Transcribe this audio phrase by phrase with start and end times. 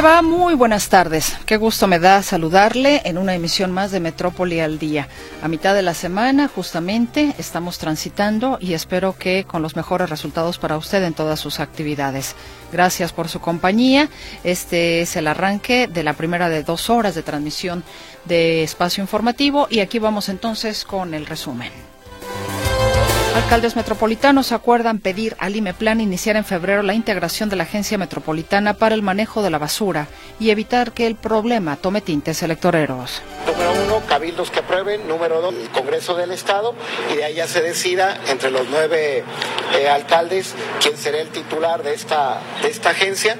[0.00, 0.22] Va?
[0.22, 1.36] Muy buenas tardes.
[1.46, 5.08] Qué gusto me da saludarle en una emisión más de Metrópoli al Día.
[5.42, 10.58] A mitad de la semana, justamente, estamos transitando y espero que con los mejores resultados
[10.58, 12.36] para usted en todas sus actividades.
[12.72, 14.08] Gracias por su compañía.
[14.44, 17.82] Este es el arranque de la primera de dos horas de transmisión
[18.24, 21.72] de espacio informativo y aquí vamos entonces con el resumen.
[23.34, 28.74] Alcaldes metropolitanos acuerdan pedir al IMEPLAN iniciar en febrero la integración de la Agencia Metropolitana
[28.74, 33.22] para el Manejo de la Basura y evitar que el problema tome tintes electoreros.
[33.46, 35.06] Número uno, cabildos que aprueben.
[35.08, 36.74] Número dos, el Congreso del Estado.
[37.12, 39.24] Y de ahí ya se decida entre los nueve
[39.78, 43.38] eh, alcaldes quién será el titular de esta, de esta agencia.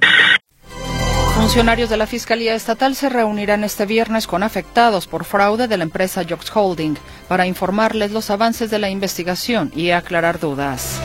[1.39, 5.85] Funcionarios de la Fiscalía Estatal se reunirán este viernes con afectados por fraude de la
[5.85, 6.97] empresa Jox Holding
[7.29, 10.99] para informarles los avances de la investigación y aclarar dudas.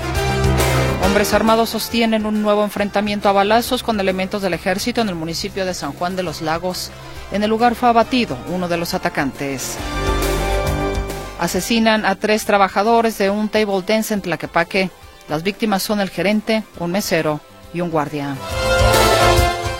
[1.05, 5.67] Hombres armados sostienen un nuevo enfrentamiento a balazos con elementos del ejército en el municipio
[5.67, 6.89] de San Juan de los Lagos.
[7.31, 9.77] En el lugar fue abatido uno de los atacantes.
[11.39, 14.89] Asesinan a tres trabajadores de un table dance en Tlaquepaque.
[15.29, 17.39] Las víctimas son el gerente, un mesero
[17.71, 18.35] y un guardia.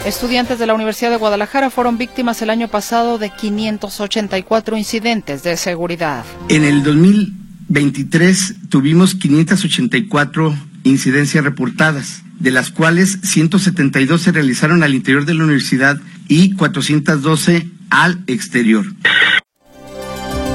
[0.04, 5.56] Estudiantes de la Universidad de Guadalajara fueron víctimas el año pasado de 584 incidentes de
[5.56, 6.26] seguridad.
[6.50, 15.24] En el 2023 tuvimos 584 incidencias reportadas, de las cuales 172 se realizaron al interior
[15.24, 15.96] de la universidad
[16.28, 18.84] y 412 al exterior.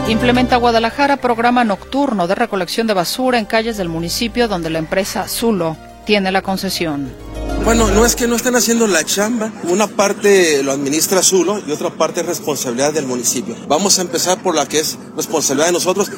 [0.08, 5.28] Implementa Guadalajara programa nocturno de recolección de basura en calles del municipio donde la empresa
[5.28, 7.10] Zulo tiene la concesión.
[7.64, 9.52] Bueno, no es que no estén haciendo la chamba.
[9.64, 13.56] Una parte lo administra Zulo y otra parte es responsabilidad del municipio.
[13.68, 16.10] Vamos a empezar por la que es responsabilidad de nosotros.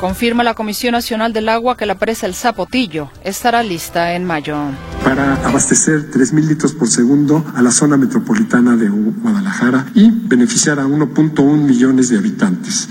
[0.00, 4.56] Confirma la Comisión Nacional del Agua que la presa El Zapotillo estará lista en mayo.
[5.04, 10.84] Para abastecer 3.000 litros por segundo a la zona metropolitana de Guadalajara y beneficiar a
[10.84, 12.88] 1.1 millones de habitantes.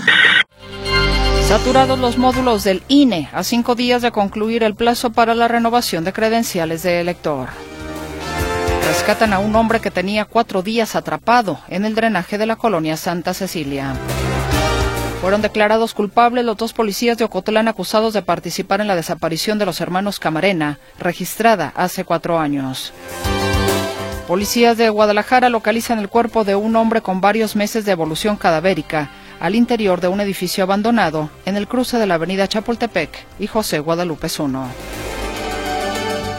[1.50, 6.04] Saturados los módulos del INE a cinco días de concluir el plazo para la renovación
[6.04, 7.48] de credenciales de elector.
[8.86, 12.96] Rescatan a un hombre que tenía cuatro días atrapado en el drenaje de la colonia
[12.96, 13.94] Santa Cecilia.
[15.20, 19.66] Fueron declarados culpables los dos policías de Ocotlán acusados de participar en la desaparición de
[19.66, 22.92] los hermanos Camarena, registrada hace cuatro años.
[24.28, 29.10] Policías de Guadalajara localizan el cuerpo de un hombre con varios meses de evolución cadavérica
[29.40, 33.80] al interior de un edificio abandonado en el cruce de la avenida Chapultepec y José
[33.80, 34.68] Guadalupe Zuno.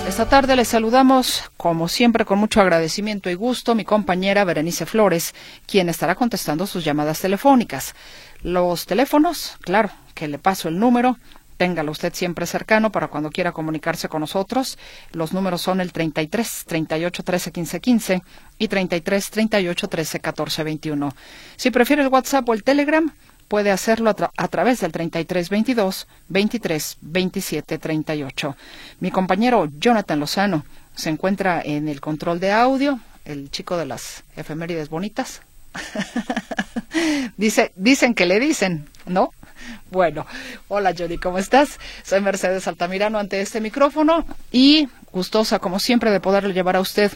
[0.08, 5.34] Esta tarde les saludamos, como siempre, con mucho agradecimiento y gusto, mi compañera Berenice Flores,
[5.66, 7.96] quien estará contestando sus llamadas telefónicas.
[8.42, 11.18] Los teléfonos, claro, que le paso el número,
[11.62, 14.80] téngalo usted siempre cercano para cuando quiera comunicarse con nosotros.
[15.12, 18.22] Los números son el 33 38 13 15 15
[18.58, 21.16] y 33 38 13 14 21.
[21.58, 23.14] Si prefiere el WhatsApp o el Telegram,
[23.48, 28.58] puede hacerlo a, a, través del 33 22 23 27 38.
[29.00, 34.24] Mi compañero Jonathan Lozano se encuentra en el control de audio, el chico de las
[34.36, 35.44] efemérides bonitas.
[37.38, 39.30] Dice, dicen que le dicen, ¿no?
[39.90, 40.26] Bueno,
[40.68, 41.80] hola Johnny, ¿cómo estás?
[42.04, 47.12] Soy Mercedes Altamirano ante este micrófono y gustosa como siempre de poderle llevar a usted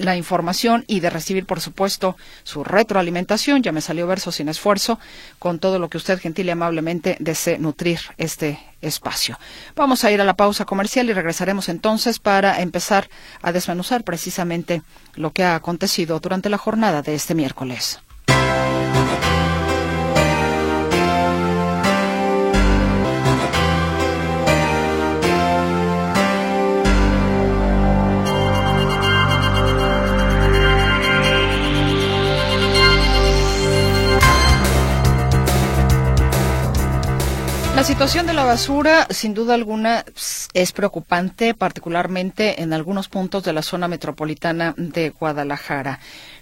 [0.00, 3.62] la información y de recibir, por supuesto, su retroalimentación.
[3.62, 4.98] Ya me salió verso sin esfuerzo
[5.38, 9.38] con todo lo que usted gentil y amablemente desee nutrir este espacio.
[9.76, 13.08] Vamos a ir a la pausa comercial y regresaremos entonces para empezar
[13.42, 14.82] a desmenuzar precisamente
[15.14, 18.00] lo que ha acontecido durante la jornada de este miércoles.
[37.80, 40.04] La situación de la basura, sin duda alguna,
[40.52, 45.98] es preocupante, particularmente en algunos puntos de la zona metropolitana de Guadalajara.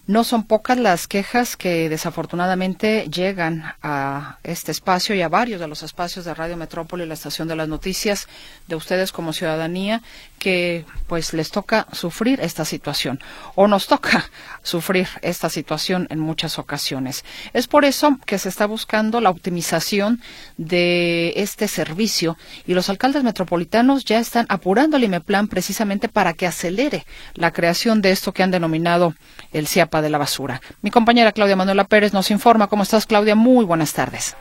[0.08, 5.68] No son pocas las quejas que desafortunadamente llegan a este espacio y a varios de
[5.68, 8.26] los espacios de Radio Metrópoli, la estación de las noticias
[8.68, 10.00] de ustedes como ciudadanía,
[10.38, 13.20] que pues les toca sufrir esta situación
[13.54, 14.30] o nos toca
[14.62, 17.22] sufrir esta situación en muchas ocasiones.
[17.52, 20.22] Es por eso que se está buscando la optimización
[20.56, 22.36] de este servicio
[22.66, 27.04] y los alcaldes metropolitanos ya están apurando el IMEPLAN precisamente para que acelere
[27.34, 29.14] la creación de esto que han denominado
[29.52, 30.60] el CIAPA de la basura.
[30.82, 32.68] Mi compañera Claudia Manuela Pérez nos informa.
[32.68, 33.34] ¿Cómo estás, Claudia?
[33.34, 34.36] Muy buenas tardes.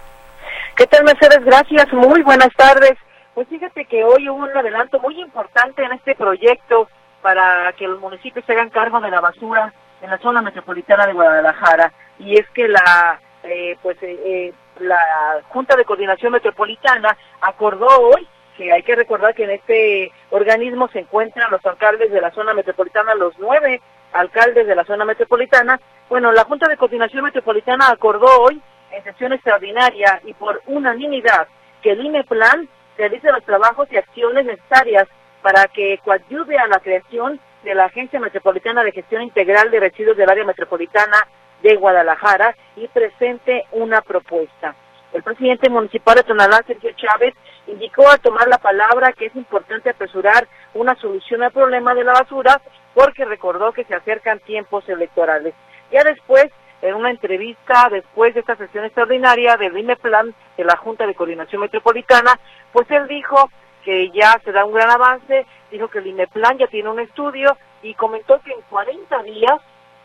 [0.75, 1.43] ¿Qué tal, Mercedes?
[1.43, 1.91] Gracias.
[1.93, 2.93] Muy buenas tardes.
[3.33, 6.87] Pues fíjate que hoy hubo un adelanto muy importante en este proyecto
[7.21, 11.13] para que los municipios se hagan cargo de la basura en la zona metropolitana de
[11.13, 11.91] Guadalajara.
[12.19, 18.27] Y es que la, eh, pues, eh, eh, la Junta de Coordinación Metropolitana acordó hoy
[18.57, 22.53] que hay que recordar que en este organismo se encuentran los alcaldes de la zona
[22.53, 23.81] metropolitana, los nueve
[24.13, 25.79] alcaldes de la zona metropolitana.
[26.09, 31.47] Bueno, la Junta de Coordinación Metropolitana acordó hoy, en sesión extraordinaria y por unanimidad,
[31.83, 35.07] que el INEPLAN realice los trabajos y acciones necesarias
[35.43, 40.17] para que coadyuve a la creación de la Agencia Metropolitana de Gestión Integral de Residuos
[40.17, 41.27] del Área Metropolitana
[41.61, 44.75] de Guadalajara y presente una propuesta.
[45.13, 47.33] El presidente municipal de Tonalá, Sergio Chávez,
[47.65, 52.13] indicó al tomar la palabra que es importante apresurar una solución al problema de la
[52.13, 52.61] basura
[52.93, 55.53] porque recordó que se acercan tiempos electorales.
[55.91, 56.47] Ya después,
[56.81, 61.61] en una entrevista después de esta sesión extraordinaria del INEPLAN de la Junta de Coordinación
[61.61, 62.39] Metropolitana,
[62.71, 63.49] pues él dijo
[63.83, 67.57] que ya se da un gran avance, dijo que el INEPLAN ya tiene un estudio
[67.81, 69.61] y comentó que en 40 días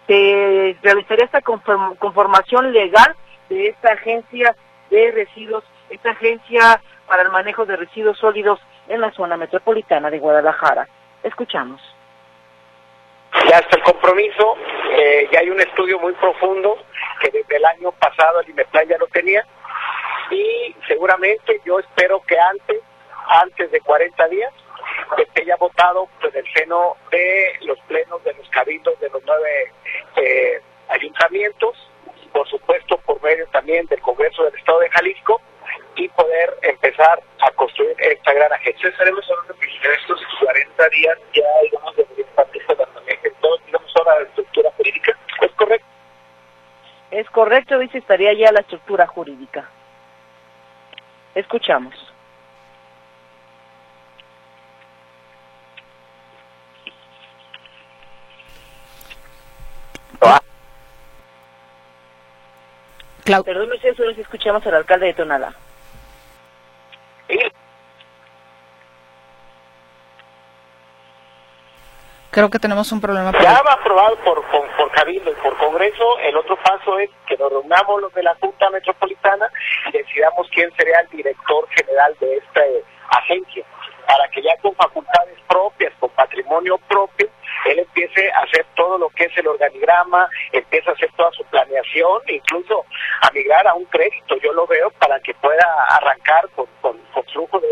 [0.07, 3.15] se realizaría esta conformación legal
[3.49, 4.55] de esta agencia
[4.91, 10.19] de residuos, esta agencia para el manejo de residuos sólidos en la zona metropolitana de
[10.19, 10.89] Guadalajara.
[11.23, 11.81] Escuchamos
[13.49, 14.57] ya está el compromiso,
[14.97, 16.79] eh, ya hay un estudio muy profundo
[17.21, 19.45] que desde el año pasado el IMEPLAN ya lo tenía
[20.31, 22.81] y seguramente yo espero que antes,
[23.43, 24.53] antes de 40 días,
[25.19, 29.73] esté ya votado en el seno de los plenos de los cabildos de los nueve
[30.17, 31.77] eh, ayuntamientos,
[32.33, 35.41] por supuesto por medio también del Congreso del Estado de Jalisco
[35.97, 38.89] y poder empezar a construir esta gran agencia.
[38.89, 42.07] Estaremos hablando de estos 40 días ya, digamos, de
[44.05, 45.17] la estructura jurídica.
[45.41, 45.87] ¿Es correcto?
[47.11, 49.69] Es correcto, dice, estaría ya la estructura jurídica.
[51.35, 52.12] Escuchamos.
[63.25, 65.55] Perdón, no sé, solo si escuchamos al alcalde de Tonalá.
[72.33, 73.31] Creo que tenemos un problema.
[73.43, 76.19] Ya va aprobado por, por, Cabildo y por Congreso.
[76.21, 79.51] El otro paso es que nos reunamos los de la Junta Metropolitana
[79.89, 83.65] y decidamos quién sería el director general de esta eh, agencia,
[84.07, 87.29] para que ya con facultades propias, con patrimonio propio,
[87.67, 91.45] él empiece a hacer todo lo que es el organigrama, empieza a hacer toda su
[91.45, 92.85] planeación, incluso
[93.21, 97.01] a migrar a un crédito, yo lo veo, para que pueda arrancar con, con,
[97.33, 97.69] flujo de,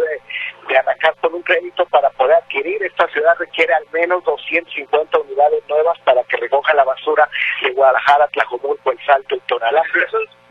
[0.69, 2.82] de arrancar con un crédito para poder adquirir.
[2.82, 7.28] Esta ciudad requiere al menos 250 unidades nuevas para que recoja la basura
[7.62, 9.82] de Guadalajara, Tlajomulco, El Salto y Tonalá.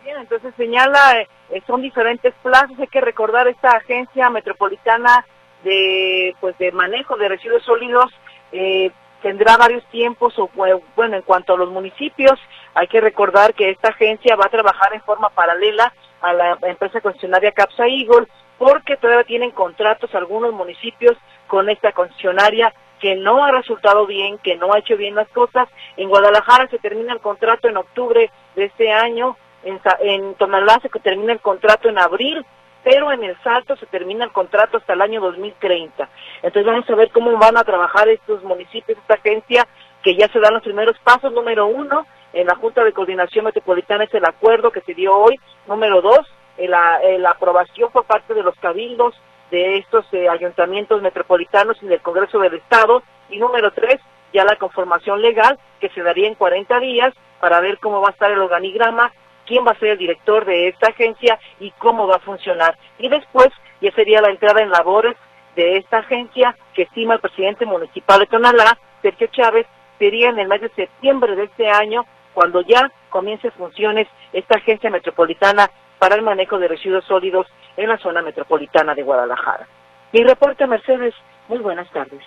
[0.03, 5.25] Bien, entonces señala, eh, son diferentes plazos, hay que recordar esta agencia metropolitana
[5.63, 8.11] de pues de manejo de residuos sólidos
[8.51, 10.49] eh, tendrá varios tiempos, o
[10.95, 12.39] bueno, en cuanto a los municipios,
[12.73, 17.01] hay que recordar que esta agencia va a trabajar en forma paralela a la empresa
[17.01, 23.51] concesionaria Capsa Eagle, porque todavía tienen contratos algunos municipios con esta concesionaria que no ha
[23.51, 25.69] resultado bien, que no ha hecho bien las cosas.
[25.95, 30.89] En Guadalajara se termina el contrato en octubre de este año, en, en Tonalá se
[30.99, 32.45] termina el contrato en abril
[32.83, 36.09] pero en el Salto se termina el contrato hasta el año 2030.
[36.41, 39.67] Entonces vamos a ver cómo van a trabajar estos municipios, esta agencia,
[40.03, 41.31] que ya se dan los primeros pasos.
[41.33, 45.39] Número uno, en la Junta de Coordinación Metropolitana es el acuerdo que se dio hoy.
[45.67, 46.25] Número dos,
[46.57, 49.15] la, la aprobación por parte de los cabildos
[49.51, 53.03] de estos eh, ayuntamientos metropolitanos y del Congreso del Estado.
[53.29, 53.99] Y número tres,
[54.33, 58.11] ya la conformación legal que se daría en 40 días para ver cómo va a
[58.11, 59.11] estar el organigrama
[59.49, 62.77] quién va a ser el director de esta agencia y cómo va a funcionar.
[62.99, 63.49] Y después
[63.81, 65.17] ya sería la entrada en labores
[65.55, 69.65] de esta agencia que estima el presidente municipal de Tonalá, Sergio Chávez,
[69.97, 74.91] sería en el mes de septiembre de este año cuando ya comience funciones esta agencia
[74.91, 79.67] metropolitana para el manejo de residuos sólidos en la zona metropolitana de Guadalajara.
[80.13, 81.15] Mi reporte, Mercedes,
[81.47, 82.21] muy buenas tardes.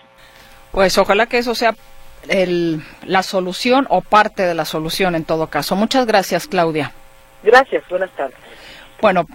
[0.72, 1.74] Pues ojalá que eso sea
[2.28, 5.76] el, la solución o parte de la solución en todo caso.
[5.76, 6.92] Muchas gracias, Claudia.
[7.42, 8.36] Gracias, buenas tardes.
[9.00, 9.26] Bueno,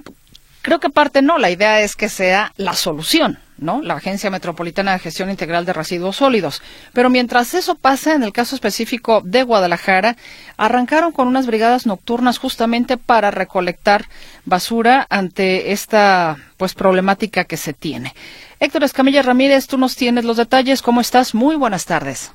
[0.62, 3.82] creo que parte no, la idea es que sea la solución, ¿no?
[3.82, 6.62] La Agencia Metropolitana de Gestión Integral de Residuos Sólidos.
[6.94, 10.16] Pero mientras eso pasa, en el caso específico de Guadalajara,
[10.56, 14.06] arrancaron con unas brigadas nocturnas justamente para recolectar
[14.46, 18.14] basura ante esta pues problemática que se tiene.
[18.60, 20.82] Héctor Escamilla Ramírez, tú nos tienes los detalles.
[20.82, 21.36] ¿Cómo estás?
[21.36, 22.34] Muy buenas tardes.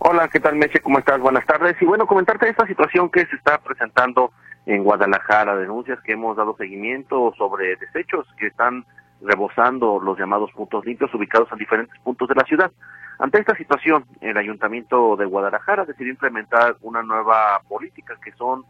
[0.00, 0.80] Hola, ¿qué tal, Meche?
[0.80, 1.18] ¿Cómo estás?
[1.18, 1.76] Buenas tardes.
[1.80, 4.32] Y bueno, comentarte esta situación que se está presentando
[4.68, 8.84] en Guadalajara, denuncias que hemos dado seguimiento sobre desechos que están
[9.22, 12.70] rebosando los llamados puntos limpios ubicados en diferentes puntos de la ciudad.
[13.18, 18.64] Ante esta situación, el Ayuntamiento de Guadalajara decidió implementar una nueva política que son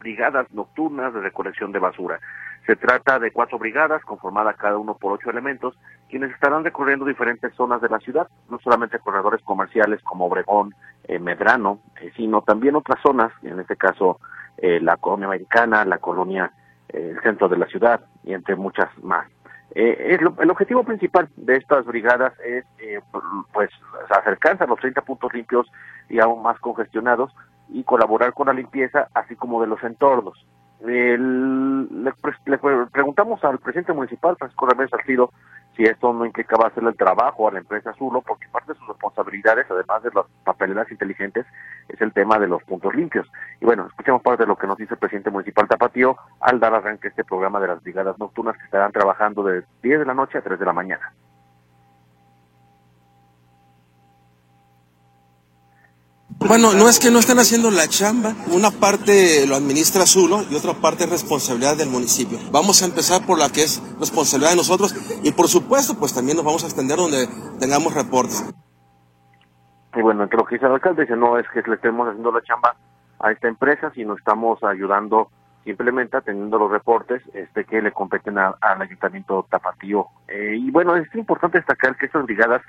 [0.00, 2.18] brigadas nocturnas de recolección de basura.
[2.66, 5.78] Se trata de cuatro brigadas, conformadas cada uno por ocho elementos,
[6.10, 11.20] quienes estarán recorriendo diferentes zonas de la ciudad, no solamente corredores comerciales como Obregón, eh,
[11.20, 14.18] Medrano, eh, sino también otras zonas, en este caso
[14.58, 16.52] eh, la colonia americana, la colonia,
[16.88, 19.26] el centro de la ciudad y entre muchas más.
[19.74, 22.64] es el objetivo principal de estas brigadas es
[23.52, 23.70] pues
[24.10, 25.66] acercarse a los 30 puntos limpios
[26.08, 27.34] y aún más congestionados
[27.68, 30.46] y colaborar con la limpieza así como de los entornos
[30.82, 32.12] le,
[32.92, 35.30] preguntamos al presidente municipal, Francisco Ramírez Salcido,
[35.76, 38.88] si esto no implicaba hacerle el trabajo a la empresa Zulo, porque parte de sus
[38.88, 41.46] responsabilidades, además de las papeleras inteligentes,
[41.88, 43.26] es el tema de los puntos limpios.
[43.60, 46.74] Y bueno, escuchemos parte de lo que nos dice el presidente municipal Tapatío al dar
[46.74, 50.14] arranque a este programa de las brigadas nocturnas que estarán trabajando de 10 de la
[50.14, 51.12] noche a 3 de la mañana.
[56.40, 58.34] Bueno, no es que no estén haciendo la chamba.
[58.52, 62.38] Una parte lo administra Zulo y otra parte es responsabilidad del municipio.
[62.52, 66.36] Vamos a empezar por la que es responsabilidad de nosotros y por supuesto pues también
[66.36, 67.26] nos vamos a extender donde
[67.58, 68.44] tengamos reportes.
[69.96, 72.30] Y bueno, entre lo que dice el alcalde, dice no es que le estemos haciendo
[72.30, 72.76] la chamba
[73.20, 75.30] a esta empresa, sino estamos ayudando
[75.64, 80.06] simplemente atendiendo los reportes este que le competen al ayuntamiento tapatío.
[80.28, 82.60] Eh, y bueno, es importante destacar que estas brigadas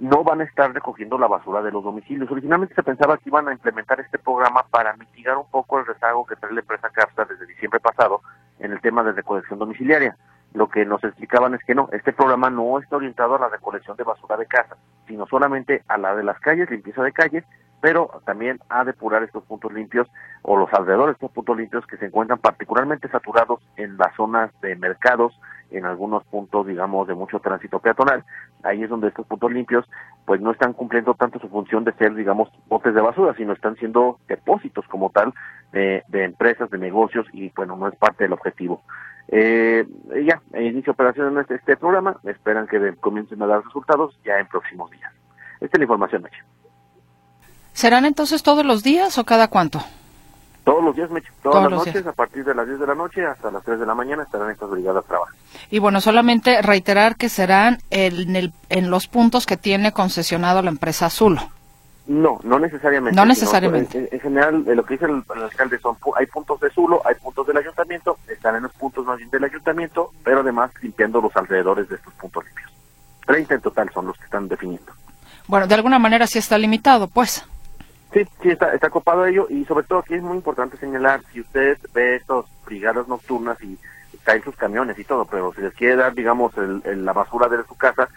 [0.00, 2.30] no van a estar recogiendo la basura de los domicilios.
[2.30, 6.24] Originalmente se pensaba que iban a implementar este programa para mitigar un poco el rezago
[6.24, 8.22] que trae la empresa CAPSA desde diciembre pasado
[8.58, 10.16] en el tema de recolección domiciliaria.
[10.54, 13.96] Lo que nos explicaban es que no, este programa no está orientado a la recolección
[13.96, 14.76] de basura de casa,
[15.06, 17.44] sino solamente a la de las calles, limpieza de calles,
[17.80, 20.06] pero también a depurar estos puntos limpios
[20.42, 24.50] o los alrededores de estos puntos limpios que se encuentran particularmente saturados en las zonas
[24.60, 25.38] de mercados,
[25.70, 28.24] en algunos puntos, digamos, de mucho tránsito peatonal.
[28.62, 29.88] Ahí es donde estos puntos limpios,
[30.24, 33.76] pues no están cumpliendo tanto su función de ser, digamos, botes de basura, sino están
[33.76, 35.32] siendo depósitos como tal
[35.72, 38.82] de, empresas, de negocios y, bueno, no es parte del objetivo.
[39.28, 39.86] Eh,
[40.26, 44.48] ya, inicio operación en este, este programa, esperan que comiencen a dar resultados ya en
[44.48, 45.12] próximos días.
[45.60, 46.42] Esta es la información, Meche.
[47.72, 49.82] ¿Serán entonces todos los días o cada cuánto?
[50.64, 51.28] Todos los días, Meche.
[51.42, 53.86] Todas las noches, a partir de las 10 de la noche hasta las 3 de
[53.86, 55.40] la mañana estarán estas brigadas trabajando.
[55.70, 60.70] Y bueno, solamente reiterar que serán en, el, en los puntos que tiene concesionado la
[60.70, 61.40] empresa Azul.
[62.06, 63.16] No, no necesariamente.
[63.16, 64.08] No necesariamente.
[64.10, 67.56] en, general, lo que dice el, alcalde son, hay puntos de Zulo, hay puntos del
[67.56, 71.96] ayuntamiento, están en los puntos más bien del ayuntamiento, pero además limpiando los alrededores de
[71.96, 72.70] estos puntos limpios.
[73.26, 74.92] 30 en total son los que están definiendo.
[75.46, 77.44] Bueno, de alguna manera sí está limitado, pues.
[78.12, 81.40] Sí, sí, está, está copado ello y sobre todo aquí es muy importante señalar, si
[81.40, 83.78] usted ve estos brigadas nocturnas y
[84.24, 87.62] caen sus camiones y todo, pero si les quiere dar, digamos, el, la basura de
[87.64, 88.08] su casa,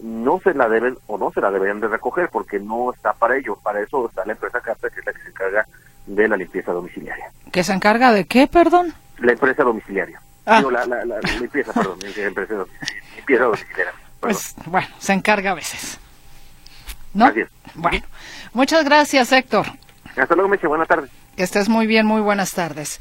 [0.00, 3.36] no se la deben o no se la deberían de recoger porque no está para
[3.36, 3.56] ello.
[3.62, 5.66] Para eso está la empresa CAPSA, que es la que se encarga
[6.06, 7.30] de la limpieza domiciliaria.
[7.50, 8.94] ¿Que se encarga de qué, perdón?
[9.18, 10.20] La empresa domiciliaria.
[10.46, 10.62] Ah.
[10.62, 12.54] la, la, la, limpieza, perdón, empresa,
[13.16, 13.92] limpieza domiciliaria.
[14.20, 15.98] Pues bueno, se encarga a veces.
[17.18, 17.32] ¿No?
[17.74, 18.06] Bueno,
[18.52, 19.66] muchas gracias, Héctor.
[20.16, 20.68] Hasta luego, Meche.
[20.68, 21.10] Buenas tardes.
[21.36, 23.00] Que estés muy bien, muy buenas tardes.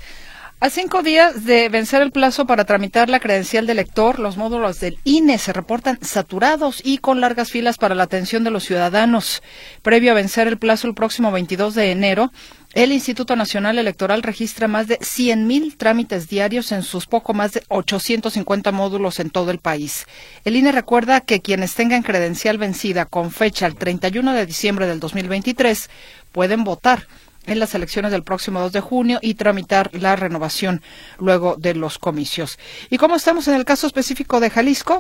[0.60, 4.80] A cinco días de vencer el plazo para tramitar la credencial de lector, los módulos
[4.80, 9.44] del INE se reportan saturados y con largas filas para la atención de los ciudadanos.
[9.84, 12.32] Previo a vencer el plazo el próximo 22 de enero,
[12.74, 17.64] el Instituto Nacional Electoral registra más de 100.000 trámites diarios en sus poco más de
[17.70, 20.06] 850 módulos en todo el país.
[20.44, 25.00] El INE recuerda que quienes tengan credencial vencida con fecha el 31 de diciembre del
[25.00, 25.90] 2023
[26.32, 27.08] pueden votar
[27.48, 30.82] en las elecciones del próximo 2 de junio y tramitar la renovación
[31.18, 32.60] luego de los comicios.
[32.90, 35.00] Y como estamos en el caso específico de Jalisco,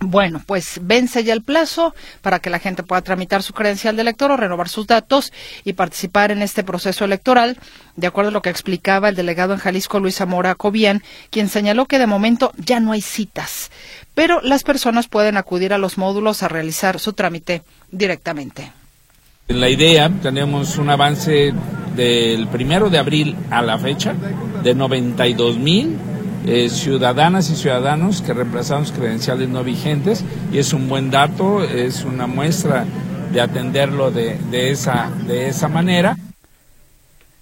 [0.00, 4.02] Bueno, pues vence ya el plazo para que la gente pueda tramitar su credencial de
[4.02, 5.32] elector o renovar sus datos
[5.64, 7.58] y participar en este proceso electoral,
[7.96, 11.86] de acuerdo a lo que explicaba el delegado en Jalisco, Luis Zamora Cobian, quien señaló
[11.86, 13.72] que de momento ya no hay citas,
[14.14, 18.72] pero las personas pueden acudir a los módulos a realizar su trámite directamente.
[19.48, 21.52] En la idea tenemos un avance
[21.96, 24.14] del primero de abril a la fecha
[24.62, 25.98] de 92 mil
[26.48, 32.04] eh, ciudadanas y ciudadanos que reemplazamos credenciales no vigentes y es un buen dato, es
[32.04, 32.86] una muestra
[33.32, 36.17] de atenderlo de, de, esa, de esa manera.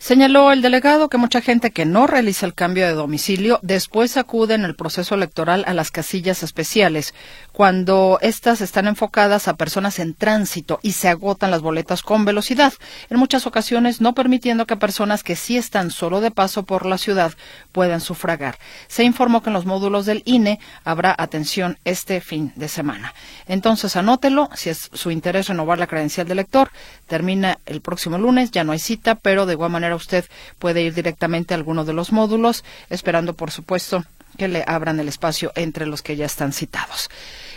[0.07, 4.55] Señaló el delegado que mucha gente que no realiza el cambio de domicilio después acude
[4.55, 7.13] en el proceso electoral a las casillas especiales,
[7.51, 12.73] cuando éstas están enfocadas a personas en tránsito y se agotan las boletas con velocidad,
[13.11, 16.99] en muchas ocasiones no permitiendo que personas que sí están solo de paso por la
[16.99, 17.33] ciudad
[17.73, 18.59] puedan sufragar.
[18.87, 23.13] Se informó que en los módulos del INE habrá atención este fin de semana.
[23.49, 26.71] Entonces anótelo, si es su interés renovar la credencial de elector,
[27.09, 30.25] termina el próximo lunes, ya no hay cita, pero de igual manera usted
[30.59, 34.05] puede ir directamente a alguno de los módulos, esperando, por supuesto,
[34.37, 37.09] que le abran el espacio entre los que ya están citados.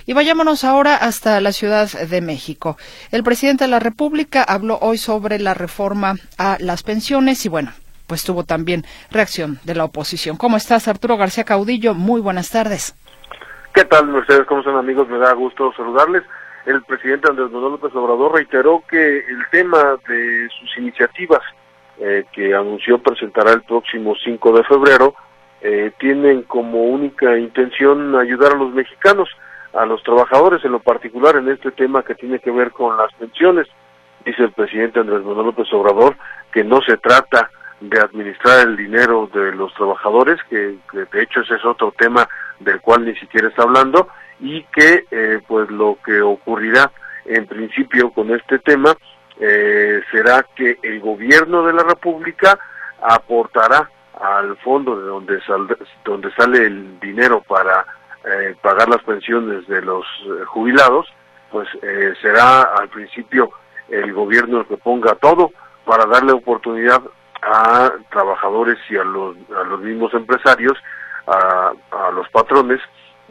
[0.06, 2.78] Y vayámonos ahora hasta la Ciudad de México.
[3.12, 7.74] El presidente de la República habló hoy sobre la reforma a las pensiones y bueno,
[8.08, 10.36] pues tuvo también reacción de la oposición.
[10.36, 11.94] ¿Cómo estás, Arturo García Caudillo?
[11.94, 12.96] Muy buenas tardes.
[13.74, 14.48] ¿Qué tal, Mercedes?
[14.48, 15.08] ¿Cómo son, amigos?
[15.10, 16.24] Me da gusto saludarles.
[16.66, 21.42] El presidente Andrés Manuel López Obrador reiteró que el tema de sus iniciativas
[22.00, 25.16] eh, que anunció presentará el próximo 5 de febrero,
[25.62, 29.30] eh, tienen como única intención ayudar a los mexicanos,
[29.74, 33.14] a los trabajadores en lo particular en este tema que tiene que ver con las
[33.16, 33.68] pensiones.
[34.24, 36.16] Dice el presidente Andrés Manuel López Obrador
[36.52, 41.56] que no se trata de administrar el dinero de los trabajadores, que, de hecho ese
[41.56, 42.28] es otro tema
[42.60, 46.92] del cual ni siquiera está hablando, y que eh, pues lo que ocurrirá
[47.26, 48.96] en principio con este tema
[49.40, 52.60] eh, será que el gobierno de la República
[53.02, 55.40] aportará al fondo de donde,
[56.04, 57.86] donde sale el dinero para
[58.26, 61.08] eh, pagar las pensiones de los eh, jubilados,
[61.52, 63.52] pues eh, será al principio
[63.88, 65.52] el gobierno el que ponga todo
[65.86, 67.02] para darle oportunidad
[67.42, 70.78] a trabajadores y a los, a los mismos empresarios,
[71.28, 72.82] a, a los patrones,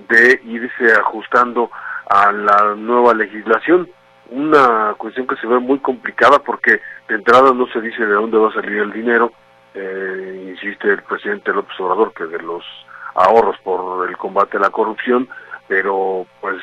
[0.09, 1.71] de irse ajustando
[2.09, 3.91] a la nueva legislación
[4.31, 8.39] una cuestión que se ve muy complicada porque de entrada no se dice de dónde
[8.39, 9.33] va a salir el dinero,
[9.75, 12.65] eh, insiste el presidente López Obrador que de los
[13.15, 15.29] ahorros por el combate a la corrupción,
[15.67, 16.57] pero pues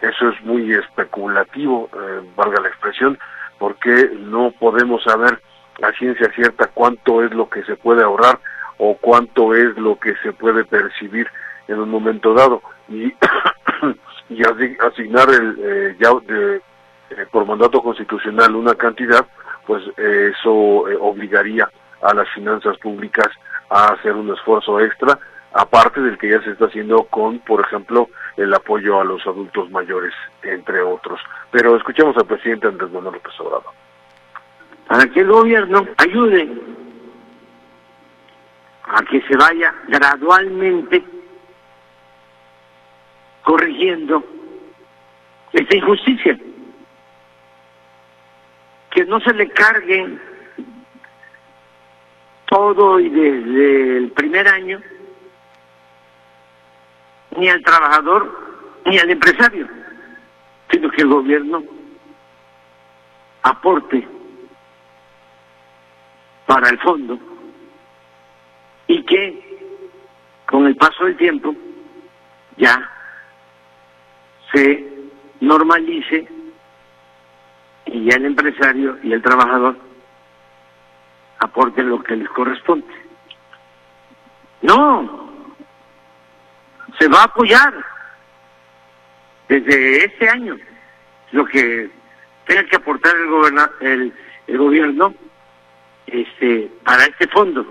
[0.00, 3.18] eso es muy especulativo, eh, valga la expresión,
[3.58, 5.40] porque no podemos saber
[5.82, 8.38] a ciencia cierta cuánto es lo que se puede ahorrar
[8.78, 11.26] o cuánto es lo que se puede percibir
[11.68, 12.62] en un momento dado.
[12.88, 13.12] Y,
[14.28, 14.42] y
[14.80, 16.60] asignar el eh, ya de
[17.10, 19.24] eh, por mandato constitucional una cantidad,
[19.66, 21.70] pues eh, eso eh, obligaría
[22.02, 23.28] a las finanzas públicas
[23.70, 25.18] a hacer un esfuerzo extra,
[25.52, 29.70] aparte del que ya se está haciendo con, por ejemplo, el apoyo a los adultos
[29.70, 31.20] mayores, entre otros.
[31.52, 33.72] Pero escuchemos al presidente Andrés Manuel López Obrador.
[34.88, 36.48] Para que el gobierno ayude
[38.84, 41.04] a que se vaya gradualmente
[43.42, 44.24] corrigiendo
[45.52, 46.38] esta injusticia
[48.96, 50.18] que no se le cargue
[52.46, 54.80] todo y desde el primer año
[57.36, 59.68] ni al trabajador ni al empresario,
[60.70, 61.62] sino que el gobierno
[63.42, 64.08] aporte
[66.46, 67.18] para el fondo
[68.86, 69.58] y que
[70.46, 71.54] con el paso del tiempo
[72.56, 72.90] ya
[74.54, 74.90] se
[75.40, 76.35] normalice
[77.86, 79.76] y ya el empresario y el trabajador
[81.38, 82.86] aporten lo que les corresponde.
[84.62, 85.30] No,
[86.98, 87.74] se va a apoyar
[89.48, 90.56] desde este año
[91.32, 91.90] lo que
[92.46, 94.14] tenga que aportar el, el,
[94.46, 95.14] el gobierno
[96.06, 97.66] este para este fondo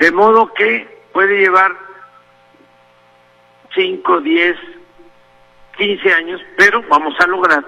[0.00, 1.76] de modo que puede llevar
[3.74, 4.56] 5, 10,
[5.76, 7.64] 15 años, pero vamos a lograr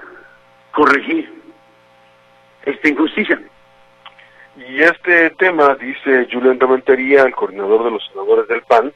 [0.73, 1.31] corregir
[2.65, 3.41] esta injusticia.
[4.57, 8.91] Y este tema, dice Julián Rementería, el coordinador de los senadores del PAN,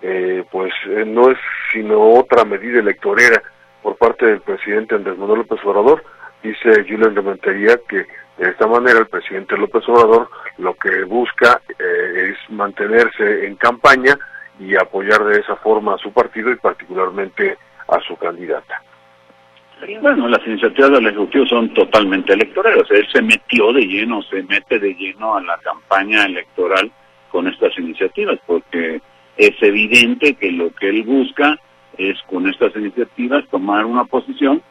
[0.00, 1.38] eh, pues eh, no es
[1.72, 3.42] sino otra medida electorera
[3.82, 6.02] por parte del presidente Andrés Manuel López Obrador.
[6.42, 8.06] Dice Julián Rementería que
[8.38, 14.18] de esta manera el presidente López Obrador lo que busca eh, es mantenerse en campaña
[14.58, 17.56] y apoyar de esa forma a su partido y particularmente
[17.88, 18.82] a su candidata.
[20.00, 22.84] Bueno, las iniciativas del Ejecutivo son totalmente electorales.
[22.90, 26.90] Él se metió de lleno, se mete de lleno a la campaña electoral
[27.30, 29.00] con estas iniciativas, porque
[29.36, 31.58] es evidente que lo que él busca
[31.98, 34.62] es con estas iniciativas tomar una posición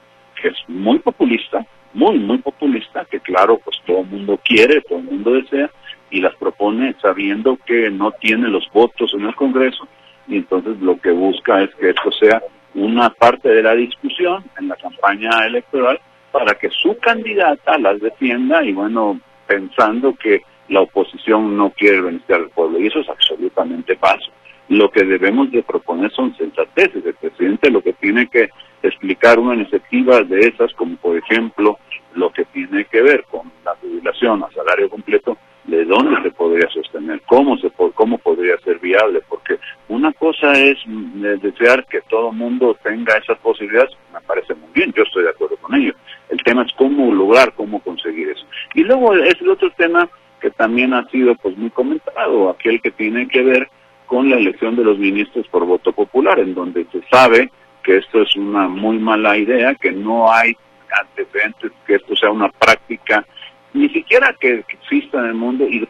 [0.41, 4.99] que es muy populista, muy, muy populista, que claro, pues todo el mundo quiere, todo
[4.99, 5.69] el mundo desea,
[6.09, 9.87] y las propone sabiendo que no tiene los votos en el Congreso,
[10.27, 12.41] y entonces lo que busca es que esto sea
[12.75, 15.99] una parte de la discusión en la campaña electoral
[16.31, 22.39] para que su candidata las defienda y bueno, pensando que la oposición no quiere beneficiar
[22.39, 24.31] al pueblo, y eso es absolutamente falso.
[24.69, 27.05] Lo que debemos de proponer son sensateces.
[27.05, 28.49] El presidente lo que tiene que
[28.81, 31.77] explicar una iniciativa de esas, como por ejemplo
[32.13, 36.67] lo que tiene que ver con la jubilación a salario completo, de dónde se podría
[36.69, 42.31] sostener, cómo se cómo podría ser viable, porque una cosa es mm, desear que todo
[42.31, 45.93] mundo tenga esas posibilidades, me parece muy bien, yo estoy de acuerdo con ello.
[46.29, 48.45] El tema es cómo lograr, cómo conseguir eso.
[48.73, 52.91] Y luego es el otro tema que también ha sido pues muy comentado, aquel que
[52.91, 53.69] tiene que ver
[54.07, 57.49] con la elección de los ministros por voto popular, en donde se sabe
[57.83, 60.53] que esto es una muy mala idea, que no hay
[60.99, 63.25] antecedentes, que esto sea una práctica,
[63.73, 65.65] ni siquiera que, exista en el mundo.
[65.65, 65.87] Y...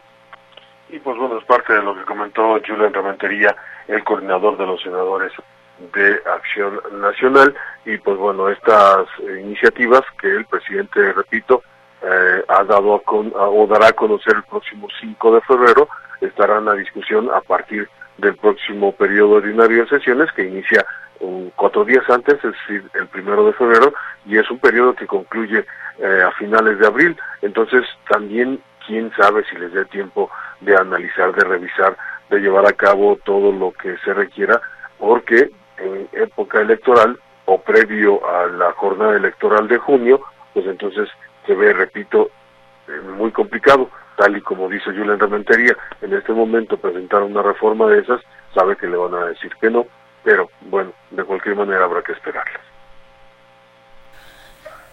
[0.90, 3.54] y pues bueno, es parte de lo que comentó Julián Rementería,
[3.88, 5.32] el coordinador de los senadores
[5.94, 9.06] de Acción Nacional, y pues bueno, estas
[9.40, 11.62] iniciativas que el presidente, repito,
[12.02, 15.88] eh, ha dado a con, o dará a conocer el próximo 5 de febrero,
[16.20, 20.84] estarán a discusión a partir del próximo periodo ordinario de sesiones que inicia
[21.56, 23.92] cuatro días antes, es decir, el primero de febrero,
[24.26, 25.64] y es un periodo que concluye
[25.98, 27.16] eh, a finales de abril.
[27.42, 30.30] Entonces, también, quién sabe si les dé tiempo
[30.60, 31.96] de analizar, de revisar,
[32.30, 34.60] de llevar a cabo todo lo que se requiera,
[34.98, 40.20] porque en época electoral o previo a la jornada electoral de junio,
[40.54, 41.08] pues entonces
[41.46, 42.30] se ve, repito,
[42.88, 47.86] eh, muy complicado, tal y como dice Julián Rementería, en este momento presentar una reforma
[47.88, 48.20] de esas,
[48.54, 49.86] sabe que le van a decir que no,
[50.24, 52.62] pero bueno, de cualquier manera habrá que esperarlas.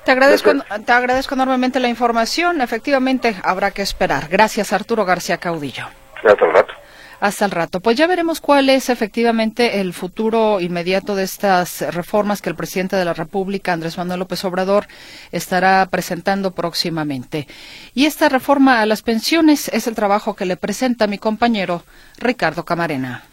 [0.05, 0.51] Te agradezco,
[0.85, 2.61] te agradezco enormemente la información.
[2.61, 4.27] Efectivamente, habrá que esperar.
[4.29, 5.85] Gracias, Arturo García Caudillo.
[6.15, 6.73] Hasta el rato.
[7.19, 7.79] Hasta el rato.
[7.81, 12.95] Pues ya veremos cuál es efectivamente el futuro inmediato de estas reformas que el presidente
[12.95, 14.87] de la República, Andrés Manuel López Obrador,
[15.31, 17.47] estará presentando próximamente.
[17.93, 21.83] Y esta reforma a las pensiones es el trabajo que le presenta mi compañero
[22.17, 23.25] Ricardo Camarena.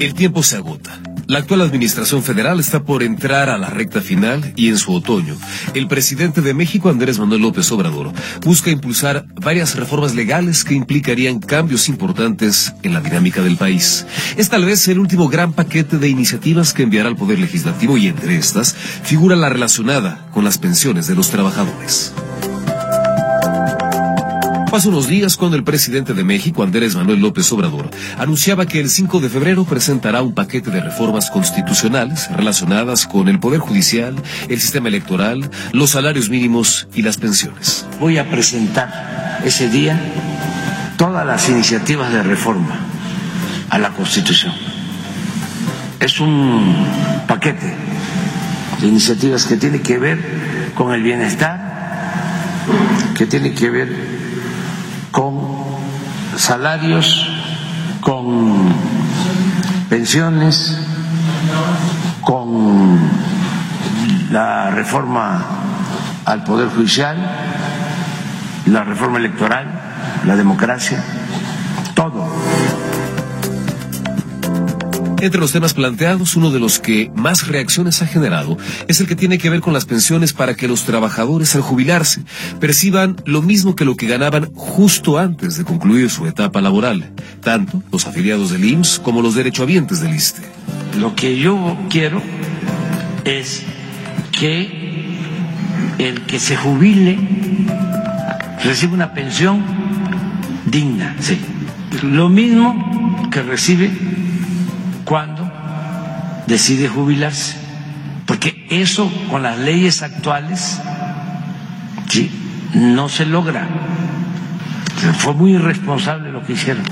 [0.00, 1.00] El tiempo se agota.
[1.26, 5.36] La actual administración federal está por entrar a la recta final y en su otoño,
[5.72, 8.12] el presidente de México, Andrés Manuel López Obrador,
[8.44, 14.04] busca impulsar varias reformas legales que implicarían cambios importantes en la dinámica del país.
[14.36, 18.08] Es tal vez el último gran paquete de iniciativas que enviará al Poder Legislativo y
[18.08, 22.12] entre estas figura la relacionada con las pensiones de los trabajadores.
[24.72, 28.88] Hace unos días cuando el presidente de México, Andrés Manuel López Obrador, anunciaba que el
[28.88, 34.16] 5 de febrero presentará un paquete de reformas constitucionales relacionadas con el Poder Judicial,
[34.48, 37.86] el sistema electoral, los salarios mínimos y las pensiones.
[38.00, 40.00] Voy a presentar ese día
[40.96, 42.80] todas las iniciativas de reforma
[43.68, 44.54] a la Constitución.
[46.00, 46.86] Es un
[47.28, 47.74] paquete
[48.80, 51.60] de iniciativas que tiene que ver con el bienestar,
[53.14, 54.21] que tiene que ver
[55.12, 55.38] con
[56.36, 57.28] salarios,
[58.00, 58.74] con
[59.88, 60.76] pensiones,
[62.22, 62.98] con
[64.30, 65.44] la reforma
[66.24, 67.16] al Poder Judicial,
[68.66, 69.66] la reforma electoral,
[70.24, 71.04] la democracia,
[71.94, 72.41] todo.
[75.22, 78.58] Entre los temas planteados, uno de los que más reacciones ha generado
[78.88, 82.22] es el que tiene que ver con las pensiones para que los trabajadores al jubilarse
[82.58, 87.84] perciban lo mismo que lo que ganaban justo antes de concluir su etapa laboral, tanto
[87.92, 90.42] los afiliados del IMSS como los derechohabientes del ISTE.
[90.98, 92.20] Lo que yo quiero
[93.24, 93.62] es
[94.32, 95.14] que
[95.98, 97.16] el que se jubile
[98.64, 99.62] reciba una pensión
[100.66, 101.38] digna, sí.
[102.02, 104.11] Lo mismo que recibe
[106.46, 107.56] decide jubilarse.
[108.26, 110.80] Porque eso con las leyes actuales
[112.74, 113.66] no se logra.
[115.18, 116.84] Fue muy irresponsable lo que hicieron.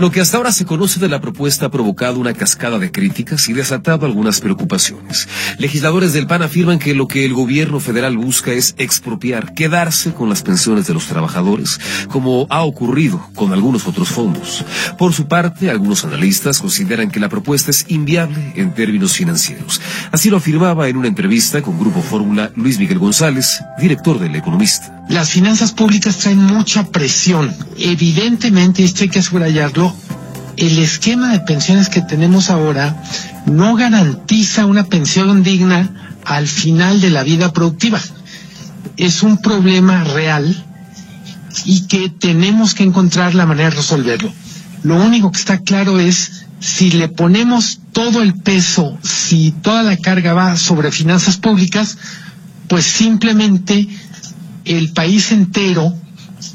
[0.00, 3.46] Lo que hasta ahora se conoce de la propuesta ha provocado una cascada de críticas
[3.50, 5.28] y desatado algunas preocupaciones.
[5.58, 10.30] Legisladores del PAN afirman que lo que el gobierno federal busca es expropiar, quedarse con
[10.30, 14.64] las pensiones de los trabajadores, como ha ocurrido con algunos otros fondos.
[14.96, 19.82] Por su parte, algunos analistas consideran que la propuesta es inviable en términos financieros.
[20.12, 24.99] Así lo afirmaba en una entrevista con Grupo Fórmula Luis Miguel González, director del Economista.
[25.10, 27.52] Las finanzas públicas traen mucha presión.
[27.76, 29.92] Evidentemente, esto hay que subrayarlo,
[30.56, 33.02] el esquema de pensiones que tenemos ahora
[33.46, 38.00] no garantiza una pensión digna al final de la vida productiva.
[38.96, 40.64] Es un problema real
[41.64, 44.32] y que tenemos que encontrar la manera de resolverlo.
[44.84, 49.96] Lo único que está claro es si le ponemos todo el peso, si toda la
[49.96, 51.98] carga va sobre finanzas públicas,
[52.68, 53.88] pues simplemente
[54.64, 55.92] el país entero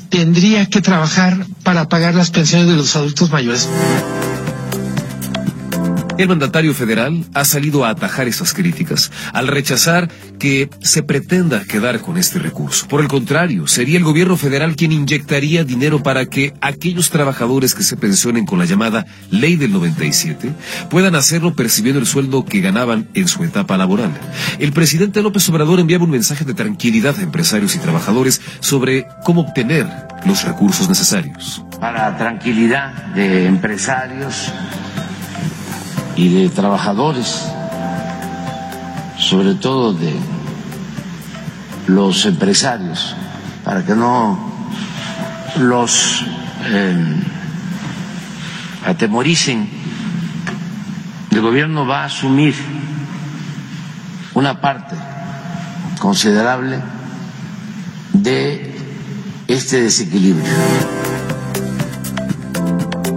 [0.10, 3.70] tendría que trabajar para pagar las pensiones de los adultos mayores.
[6.18, 12.00] El mandatario federal ha salido a atajar esas críticas al rechazar que se pretenda quedar
[12.00, 12.88] con este recurso.
[12.88, 17.84] Por el contrario, sería el gobierno federal quien inyectaría dinero para que aquellos trabajadores que
[17.84, 20.54] se pensionen con la llamada Ley del 97
[20.90, 24.12] puedan hacerlo percibiendo el sueldo que ganaban en su etapa laboral.
[24.60, 29.42] El presidente López Obrador enviaba un mensaje de tranquilidad a empresarios y trabajadores sobre cómo
[29.42, 29.86] obtener
[30.26, 31.62] los recursos necesarios.
[31.82, 34.54] Para tranquilidad de empresarios
[36.16, 37.46] y de trabajadores,
[39.20, 40.14] sobre todo de
[41.88, 43.16] los empresarios,
[43.64, 44.40] para que no
[45.58, 46.24] los
[46.66, 47.24] eh,
[48.86, 49.70] atemoricen.
[51.32, 52.56] El gobierno va a asumir
[54.34, 54.96] una parte
[56.00, 56.80] considerable
[58.14, 58.76] de
[59.48, 61.15] este desequilibrio.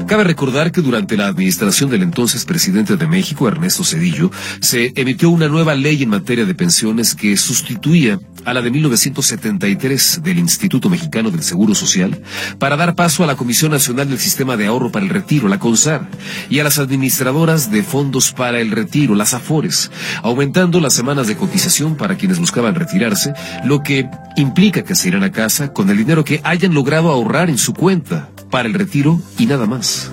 [0.08, 5.28] Cabe recordar que durante la administración del entonces presidente de México, Ernesto Cedillo, se emitió
[5.28, 10.88] una nueva ley en materia de pensiones que sustituía a la de 1973 del Instituto
[10.88, 12.22] Mexicano del Seguro Social
[12.58, 15.58] para dar paso a la Comisión Nacional del Sistema de Ahorro para el Retiro, la
[15.58, 16.08] CONSAR,
[16.48, 19.90] y a las administradoras de fondos para el retiro, las AFORES,
[20.22, 25.24] aumentando las semanas de cotización para quienes buscaban retirarse, lo que implica que se irán
[25.24, 29.20] a casa con el dinero que hayan logrado ahorrar en su cuenta para el retiro
[29.38, 30.10] y nada más.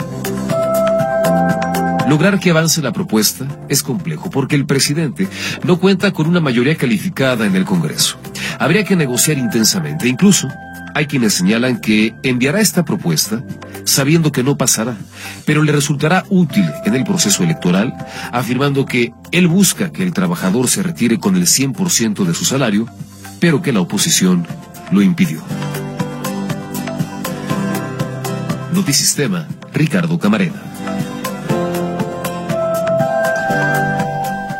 [2.07, 5.27] Lograr que avance la propuesta es complejo porque el presidente
[5.63, 8.17] no cuenta con una mayoría calificada en el Congreso.
[8.59, 10.07] Habría que negociar intensamente.
[10.07, 10.47] Incluso
[10.93, 13.43] hay quienes señalan que enviará esta propuesta
[13.85, 14.97] sabiendo que no pasará,
[15.45, 17.93] pero le resultará útil en el proceso electoral,
[18.31, 22.87] afirmando que él busca que el trabajador se retire con el 100% de su salario,
[23.39, 24.47] pero que la oposición
[24.91, 25.41] lo impidió.
[28.75, 30.61] Notisistema, Ricardo Camarena.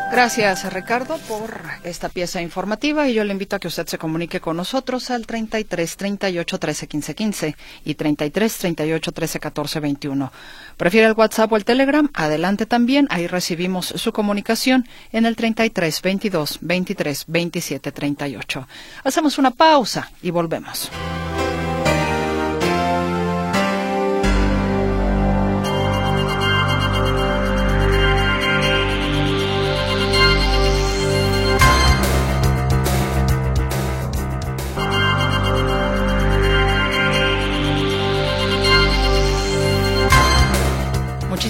[0.09, 4.39] Gracias, Ricardo, por esta pieza informativa y yo le invito a que usted se comunique
[4.39, 10.31] con nosotros al 33 38 13 15 15 y 33 38 13 14 21.
[10.77, 12.09] ¿Prefiere el WhatsApp o el Telegram?
[12.13, 18.67] Adelante también, ahí recibimos su comunicación en el 33 22 23 27 38.
[19.03, 20.89] Hacemos una pausa y volvemos.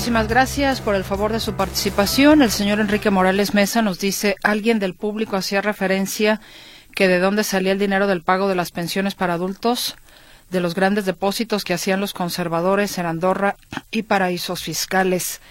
[0.05, 2.43] Muchísimas gracias por el favor de su participación.
[2.43, 6.39] El señor Enrique Morales Mesa nos dice, alguien del público hacía referencia
[6.93, 9.95] que de dónde salía el dinero del pago de las pensiones para adultos,
[10.51, 13.55] de los grandes depósitos que hacían los conservadores en Andorra
[13.89, 15.41] y paraísos fiscales.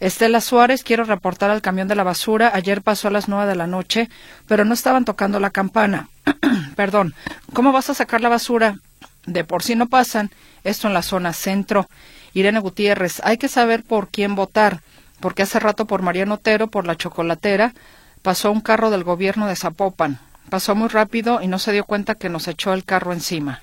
[0.00, 2.50] Estela Suárez, quiero reportar al camión de la basura.
[2.52, 4.10] Ayer pasó a las nueve de la noche,
[4.48, 6.08] pero no estaban tocando la campana.
[6.74, 7.14] Perdón.
[7.52, 8.80] ¿Cómo vas a sacar la basura?
[9.24, 10.32] De por sí no pasan.
[10.64, 11.88] Esto en la zona centro.
[12.34, 14.82] Irene Gutiérrez, hay que saber por quién votar,
[15.20, 17.74] porque hace rato por Mariano Otero, por la chocolatera,
[18.22, 20.20] pasó un carro del gobierno de Zapopan.
[20.48, 23.60] Pasó muy rápido y no se dio cuenta que nos echó el carro encima.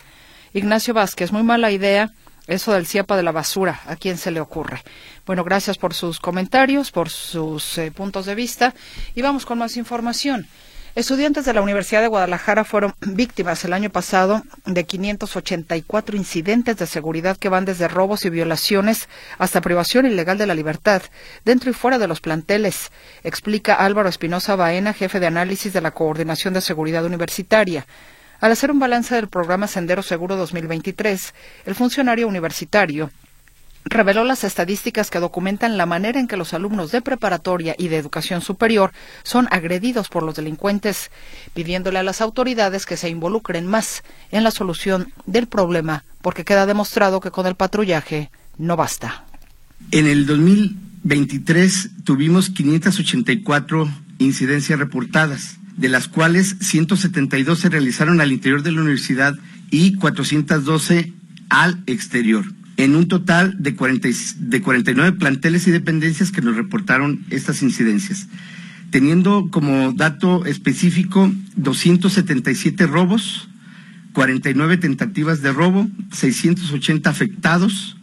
[0.54, 2.12] Ignacio Vázquez, muy mala idea
[2.48, 3.82] eso del CIAPA de la basura.
[3.86, 4.82] ¿A quién se le ocurre?
[5.26, 8.74] Bueno, gracias por sus comentarios, por sus eh, puntos de vista
[9.14, 10.48] y vamos con más información.
[10.98, 16.88] Estudiantes de la Universidad de Guadalajara fueron víctimas el año pasado de 584 incidentes de
[16.88, 19.08] seguridad que van desde robos y violaciones
[19.38, 21.04] hasta privación ilegal de la libertad,
[21.46, 22.92] dentro y fuera de los planteles,
[23.24, 27.86] explica Álvaro Espinosa Baena, jefe de análisis de la Coordinación de Seguridad Universitaria.
[28.40, 31.36] Al hacer un balance del programa Sendero Seguro 2023,
[31.68, 33.12] el funcionario universitario
[33.90, 37.98] reveló las estadísticas que documentan la manera en que los alumnos de preparatoria y de
[37.98, 38.92] educación superior
[39.24, 41.12] son agredidos por los delincuentes,
[41.54, 46.66] pidiéndole a las autoridades que se involucren más en la solución del problema, porque queda
[46.66, 49.26] demostrado que con el patrullaje no basta.
[49.92, 58.64] En el 2023 tuvimos 584 incidencias reportadas, de las cuales 172 se realizaron al interior
[58.64, 59.36] de la universidad
[59.70, 61.14] y 412
[61.50, 62.46] al exterior
[62.78, 64.08] en un total de, 40,
[64.40, 68.28] de 49 planteles y dependencias que nos reportaron estas incidencias,
[68.92, 73.50] teniendo como dato específico 277 robos,
[74.14, 77.98] 49 tentativas de robo, 680 afectados,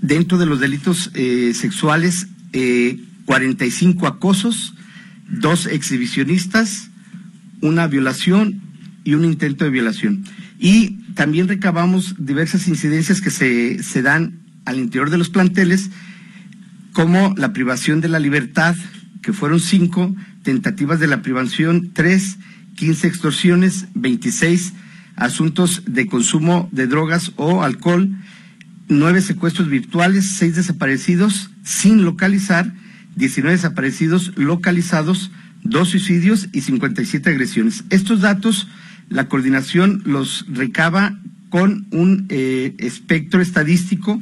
[0.00, 4.74] dentro de los delitos eh, sexuales, eh, 45 acosos,
[5.28, 6.90] dos exhibicionistas,
[7.60, 8.60] una violación
[9.04, 10.24] y un intento de violación.
[10.58, 15.90] Y también recabamos diversas incidencias que se, se dan al interior de los planteles,
[16.92, 18.76] como la privación de la libertad,
[19.20, 22.38] que fueron cinco, tentativas de la privación, tres,
[22.76, 24.74] quince extorsiones, veintiséis
[25.16, 28.08] asuntos de consumo de drogas o alcohol,
[28.86, 32.72] nueve secuestros virtuales, seis desaparecidos sin localizar,
[33.16, 35.32] diecinueve desaparecidos localizados,
[35.64, 37.82] dos suicidios y cincuenta y siete agresiones.
[37.90, 38.68] Estos datos
[39.08, 41.18] la coordinación los recaba
[41.50, 44.20] con un eh, espectro estadístico.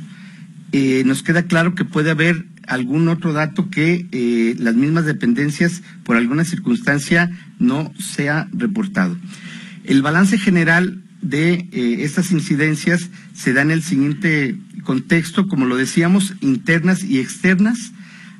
[0.72, 5.82] Eh, nos queda claro que puede haber algún otro dato que eh, las mismas dependencias,
[6.04, 9.16] por alguna circunstancia, no sea reportado.
[9.84, 16.34] El balance general de estas incidencias se da en el siguiente contexto, como lo decíamos,
[16.40, 17.92] internas y externas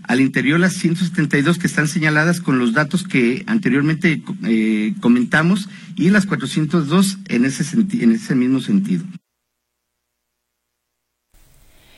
[0.06, 6.10] al interior las 172 que están señaladas con los datos que anteriormente eh, comentamos y
[6.10, 7.64] las 402 en ese,
[8.02, 9.04] en ese mismo sentido.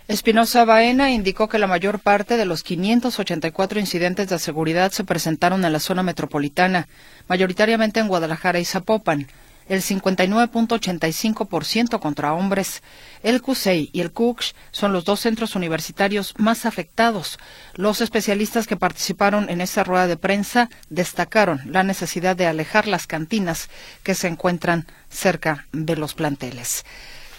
[0.09, 5.63] Espinosa Baena indicó que la mayor parte de los 584 incidentes de seguridad se presentaron
[5.67, 6.89] en la zona metropolitana,
[7.29, 9.27] mayoritariamente en Guadalajara y Zapopan
[9.69, 12.83] el 59.85% contra hombres.
[13.23, 17.39] El CUSEI y el CUCH son los dos centros universitarios más afectados.
[17.75, 23.07] Los especialistas que participaron en esta rueda de prensa destacaron la necesidad de alejar las
[23.07, 23.69] cantinas
[24.03, 26.87] que se encuentran cerca de los planteles.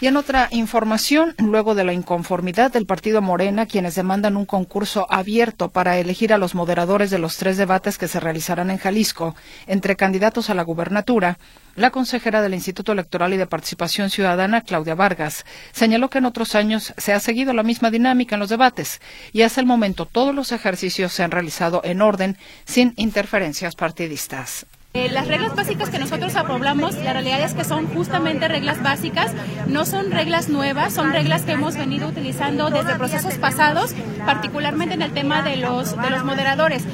[0.02, 5.06] Y en otra información, luego de la inconformidad del partido Morena, quienes demandan un concurso
[5.10, 9.36] abierto para elegir a los moderadores de los tres debates que se realizarán en Jalisco
[9.68, 11.38] entre candidatos a la gubernatura,
[11.76, 16.56] la consejera del Instituto Electoral y de Participación Ciudadana, Claudia Vargas, señaló que en otros
[16.56, 19.02] años se ha seguido la misma dinámica en los debates
[19.34, 24.66] y hasta el momento todos los ejercicios se han realizado en orden sin interferencias partidistas.
[24.94, 29.32] Eh, las reglas básicas que nosotros aprobamos, la realidad es que son justamente reglas básicas,
[29.68, 33.94] no son reglas nuevas, son reglas que hemos venido utilizando desde procesos pasados,
[34.26, 36.86] particularmente en el tema de los, de los moderadores.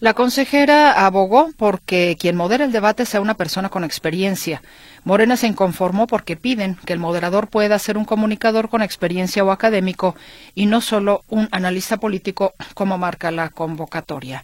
[0.00, 4.60] La consejera abogó porque quien modera el debate sea una persona con experiencia.
[5.04, 9.50] Morena se inconformó porque piden que el moderador pueda ser un comunicador con experiencia o
[9.50, 10.16] académico
[10.54, 14.42] y no solo un analista político como marca la convocatoria.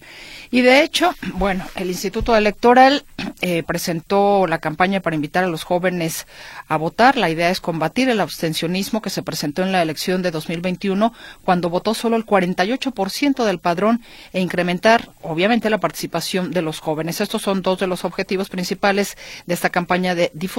[0.51, 3.03] Y de hecho, bueno, el Instituto Electoral
[3.41, 6.27] eh, presentó la campaña para invitar a los jóvenes
[6.67, 7.17] a votar.
[7.17, 11.11] La idea es combatir el abstencionismo que se presentó en la elección de 2021
[11.43, 17.19] cuando votó solo el 48% del padrón e incrementar, obviamente, la participación de los jóvenes.
[17.19, 20.50] Estos son dos de los objetivos principales de esta campaña de difusión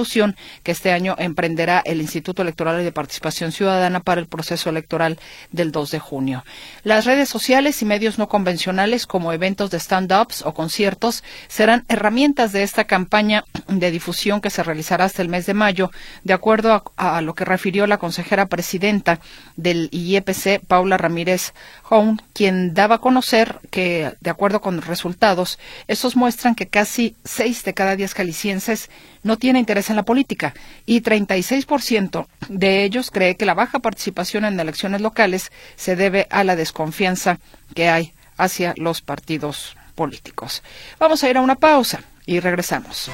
[0.63, 5.19] que este año emprenderá el Instituto Electoral de Participación Ciudadana para el proceso electoral
[5.51, 6.43] del 2 de junio.
[6.83, 12.51] Las redes sociales y medios no convencionales como eventos de stand-ups o conciertos serán herramientas
[12.51, 15.91] de esta campaña de difusión que se realizará hasta el mes de mayo,
[16.23, 19.19] de acuerdo a, lo que refirió la consejera presidenta
[19.55, 21.53] del IEPC, Paula Ramírez
[21.89, 27.15] Hone, quien daba a conocer que, de acuerdo con los resultados, estos muestran que casi
[27.23, 28.89] seis de cada diez jaliscienses
[29.23, 30.53] no tiene interés en la política
[30.85, 36.43] y 36% de ellos cree que la baja participación en elecciones locales se debe a
[36.43, 37.39] la desconfianza
[37.73, 40.63] que hay hacia los partidos políticos.
[40.99, 43.09] Vamos a ir a una pausa y regresamos.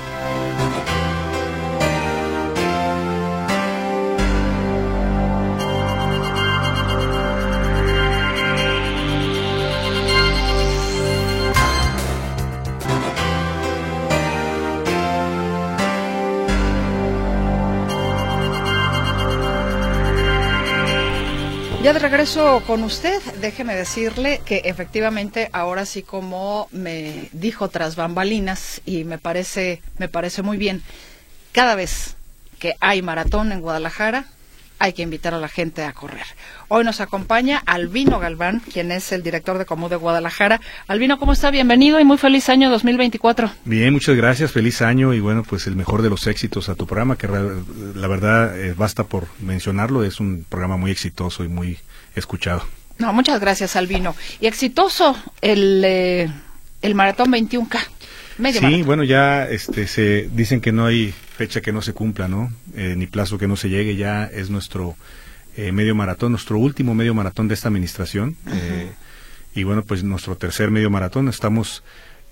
[21.81, 27.95] Ya de regreso con usted, déjeme decirle que efectivamente ahora sí como me dijo tras
[27.95, 30.83] bambalinas y me parece me parece muy bien,
[31.53, 32.17] cada vez
[32.59, 34.25] que hay maratón en Guadalajara,
[34.79, 36.25] hay que invitar a la gente a correr.
[36.69, 40.61] Hoy nos acompaña Albino Galván, quien es el director de Comú de Guadalajara.
[40.87, 41.51] Albino, ¿cómo está?
[41.51, 43.51] Bienvenido y muy feliz año 2024.
[43.65, 46.87] Bien, muchas gracias, feliz año y bueno, pues el mejor de los éxitos a tu
[46.87, 51.77] programa, que la verdad eh, basta por mencionarlo, es un programa muy exitoso y muy
[52.15, 52.63] escuchado.
[52.97, 54.15] No, muchas gracias, Albino.
[54.39, 56.31] Y exitoso el, eh,
[56.81, 57.79] el Maratón 21K.
[58.39, 62.27] Medio sí, bueno, ya este, se dicen que no hay fecha que no se cumpla,
[62.27, 62.51] ¿no?
[62.75, 64.95] Eh, ni plazo que no se llegue, ya es nuestro
[65.55, 68.35] eh, medio maratón, nuestro último medio maratón de esta administración.
[69.53, 71.27] y bueno, pues nuestro tercer medio maratón.
[71.27, 71.83] Estamos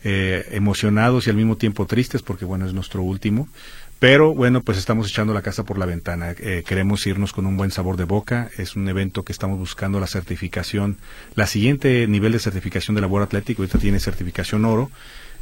[0.04, 3.50] emocionados y al mismo tiempo tristes porque, bueno, es nuestro último.
[4.00, 6.36] Pero bueno, pues estamos echando la casa por la ventana.
[6.38, 8.50] Eh, queremos irnos con un buen sabor de boca.
[8.58, 10.98] Es un evento que estamos buscando la certificación.
[11.34, 14.92] La siguiente nivel de certificación de labor atlético, ahorita tiene certificación oro.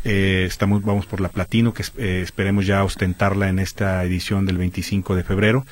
[0.06, 4.58] Eh, estamos, vamos por la platino, que eh, esperemos ya ostentarla en esta edición del
[4.58, 5.66] 25 de febrero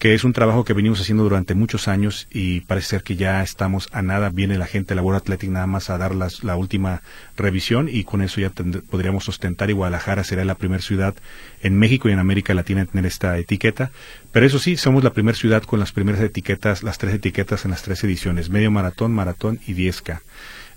[0.00, 3.42] que es un trabajo que venimos haciendo durante muchos años y parece ser que ya
[3.42, 7.02] estamos a nada, viene la gente de Labor Athletic nada más a dar la última
[7.36, 11.14] revisión y con eso ya podríamos ostentar y Guadalajara será la primera ciudad
[11.60, 13.90] en México y en América Latina en tener esta etiqueta.
[14.32, 17.72] Pero eso sí, somos la primera ciudad con las primeras etiquetas, las tres etiquetas en
[17.72, 20.20] las tres ediciones, medio maratón, maratón y 10K.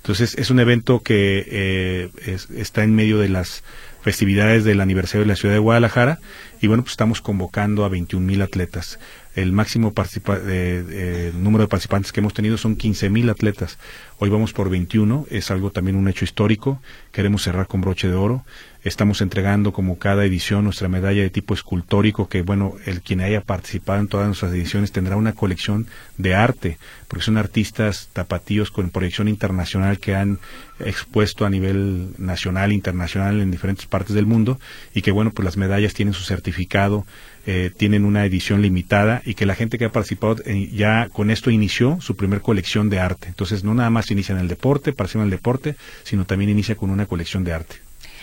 [0.04, 2.10] Entonces es un evento que eh,
[2.58, 3.64] está en medio de las
[4.02, 6.20] festividades del aniversario de la ciudad de Guadalajara
[6.60, 9.00] y bueno, pues estamos convocando a 21 mil atletas.
[9.36, 13.80] El máximo número de participantes que hemos tenido son 15 mil atletas.
[14.20, 16.82] Hoy vamos por 21, es algo también un hecho histórico.
[17.12, 18.46] Queremos cerrar con broche de oro.
[18.84, 23.42] Estamos entregando como cada edición nuestra medalla de tipo escultórico que bueno, el quien haya
[23.42, 26.78] participado en todas nuestras ediciones tendrá una colección de arte,
[27.08, 30.40] porque son artistas tapatíos con proyección internacional que han
[30.80, 34.60] expuesto a nivel nacional, internacional en diferentes partes del mundo
[34.94, 37.06] y que bueno, pues las medallas tienen su certificado,
[37.46, 41.30] eh, tienen una edición limitada y que la gente que ha participado eh, ya con
[41.30, 43.28] esto inició su primer colección de arte.
[43.28, 46.76] Entonces no nada más inicia en el deporte, participa en el deporte, sino también inicia
[46.76, 47.76] con una colección de arte.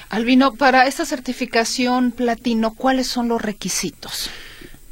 [0.08, 4.30] Albino, para esta certificación platino, ¿cuáles son los requisitos?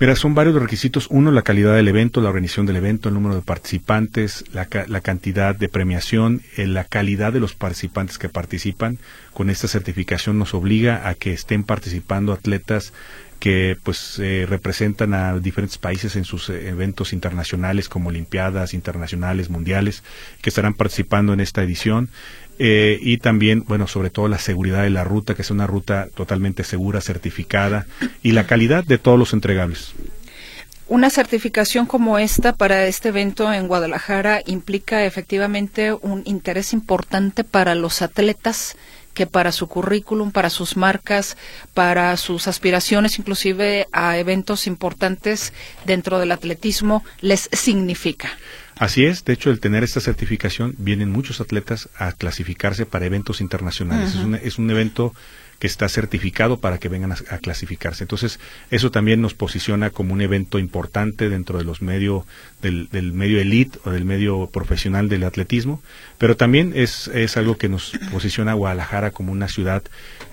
[0.01, 1.09] Mira, son varios los requisitos.
[1.11, 5.01] Uno, la calidad del evento, la organización del evento, el número de participantes, la, la
[5.01, 8.99] cantidad de premiación, eh, la calidad de los participantes que participan.
[9.33, 12.93] Con esta certificación nos obliga a que estén participando atletas
[13.39, 19.51] que pues eh, representan a diferentes países en sus eh, eventos internacionales como Olimpiadas internacionales,
[19.51, 20.03] mundiales,
[20.43, 22.09] que estarán participando en esta edición.
[22.59, 26.09] Eh, y también, bueno, sobre todo la seguridad de la ruta, que es una ruta
[26.15, 27.87] totalmente segura, certificada,
[28.23, 29.95] y la calidad de todos los entregables.
[30.89, 37.75] Una certificación como esta para este evento en Guadalajara implica efectivamente un interés importante para
[37.75, 38.75] los atletas
[39.19, 41.37] que para su currículum, para sus marcas,
[41.75, 45.53] para sus aspiraciones, inclusive a eventos importantes
[45.85, 48.31] dentro del atletismo, les significa.
[48.77, 53.41] Así es, de hecho, el tener esta certificación, vienen muchos atletas a clasificarse para eventos
[53.41, 54.15] internacionales.
[54.41, 55.13] es, un, evento
[55.59, 58.05] que está certificado para que vengan a, clasificarse.
[58.05, 58.39] Entonces,
[58.71, 62.25] eso también nos posiciona como un evento importante dentro de los medios
[62.63, 65.83] del, medio elite o del medio profesional del atletismo,
[66.17, 69.83] pero también es, es algo que nos posiciona a Guadalajara como una ciudad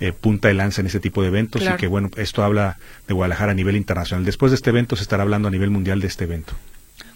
[0.00, 3.14] eh, punta de lanza en ese tipo de eventos y que, bueno, esto habla de
[3.14, 4.24] Guadalajara a nivel internacional.
[4.24, 6.52] Después de este evento se estará hablando a nivel mundial de este evento.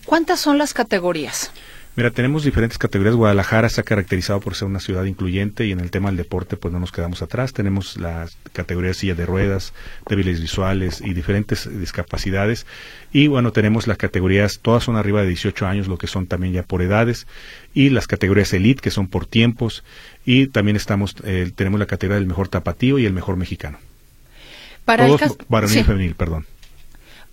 [0.05, 1.53] ¿Cuántas son las categorías?
[1.97, 3.17] Mira, tenemos diferentes categorías.
[3.17, 6.57] Guadalajara se ha caracterizado por ser una ciudad incluyente y en el tema del deporte
[6.57, 7.53] pues no nos quedamos atrás.
[7.53, 9.75] Tenemos las categorías silla de ruedas,
[10.09, 12.65] débiles visuales y diferentes discapacidades.
[13.13, 16.53] Y bueno, tenemos las categorías, todas son arriba de 18 años, lo que son también
[16.53, 17.27] ya por edades.
[17.75, 19.83] Y las categorías elite, que son por tiempos.
[20.25, 23.79] Y también estamos, eh, tenemos la categoría del mejor tapatío y el mejor mexicano.
[24.85, 26.47] Para Todos el varonil y femenil, perdón.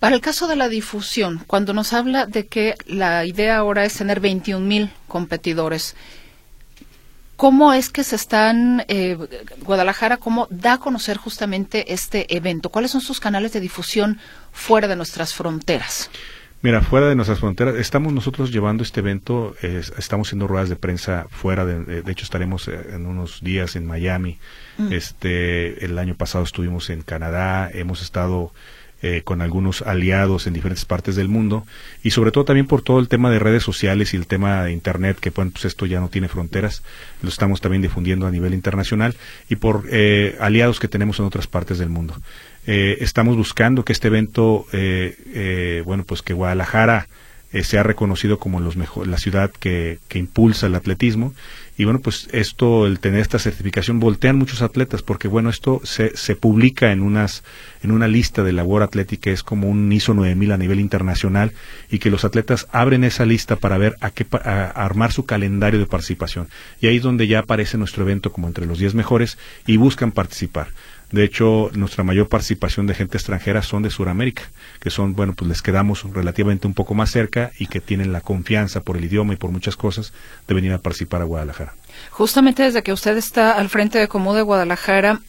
[0.00, 3.94] Para el caso de la difusión, cuando nos habla de que la idea ahora es
[3.94, 5.96] tener 21 mil competidores,
[7.36, 9.18] ¿cómo es que se están, eh,
[9.62, 12.70] Guadalajara, cómo da a conocer justamente este evento?
[12.70, 14.18] ¿Cuáles son sus canales de difusión
[14.52, 16.10] fuera de nuestras fronteras?
[16.62, 21.26] Mira, fuera de nuestras fronteras, estamos nosotros llevando este evento, estamos haciendo ruedas de prensa
[21.30, 24.38] fuera, de, de, hecho estaremos eh, en unos días en Miami,
[24.76, 24.92] mm.
[24.92, 28.52] este, el año pasado estuvimos en Canadá, hemos estado
[29.00, 31.64] eh, con algunos aliados en diferentes partes del mundo
[32.02, 34.72] y sobre todo también por todo el tema de redes sociales y el tema de
[34.72, 36.82] internet que pues esto ya no tiene fronteras
[37.22, 39.14] lo estamos también difundiendo a nivel internacional
[39.48, 42.16] y por eh, aliados que tenemos en otras partes del mundo.
[42.66, 44.66] Eh, estamos buscando que este evento
[45.84, 47.06] bueno pues que Guadalajara
[47.62, 51.32] sea reconocido como los mejor, la ciudad que, que impulsa el atletismo
[51.78, 56.14] Y bueno, pues esto, el tener esta certificación, voltean muchos atletas, porque bueno, esto se,
[56.16, 57.44] se publica en unas,
[57.84, 61.52] en una lista de labor atlética, es como un ISO 9000 a nivel internacional,
[61.88, 65.78] y que los atletas abren esa lista para ver a qué, a armar su calendario
[65.78, 66.48] de participación.
[66.80, 70.10] Y ahí es donde ya aparece nuestro evento como entre los 10 mejores y buscan
[70.10, 70.70] participar.
[71.10, 74.42] De hecho, nuestra mayor participación de gente extranjera son de Sudamérica,
[74.78, 78.20] que son, bueno, pues les quedamos relativamente un poco más cerca y que tienen la
[78.20, 80.12] confianza por el idioma y por muchas cosas
[80.46, 81.74] de venir a participar a Guadalajara.
[82.10, 85.20] Justamente desde que usted está al frente de Comú de Guadalajara,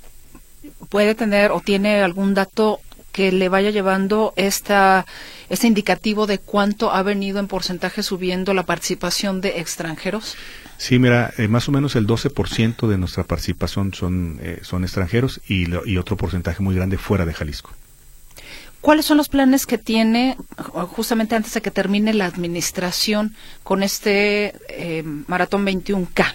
[0.90, 2.82] ¿puede tener o tiene algún dato
[3.12, 5.06] que le vaya llevando esta,
[5.50, 10.36] este indicativo de cuánto ha venido en porcentaje subiendo la participación de extranjeros?
[10.78, 15.42] Sí, mira, eh, más o menos el 12% de nuestra participación son, eh, son extranjeros
[15.48, 17.72] y, y otro porcentaje muy grande fuera de Jalisco.
[18.82, 20.38] ¿Cuáles son los planes que tiene
[20.92, 26.32] justamente antes de que termine la administración con este eh, Maratón 21K?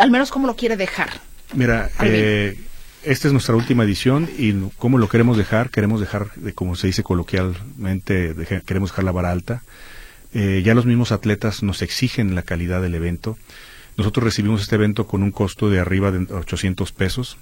[0.00, 1.08] Al menos cómo lo quiere dejar.
[1.54, 2.58] Mira, eh,
[3.04, 7.02] esta es nuestra última edición y cómo lo queremos dejar, queremos dejar, como se dice
[7.02, 8.34] coloquialmente,
[8.64, 9.62] queremos dejar la vara alta.
[10.32, 13.38] Eh, ya los mismos atletas nos exigen la calidad del evento.
[13.96, 17.36] Nosotros recibimos este evento con un costo de arriba de 800 pesos.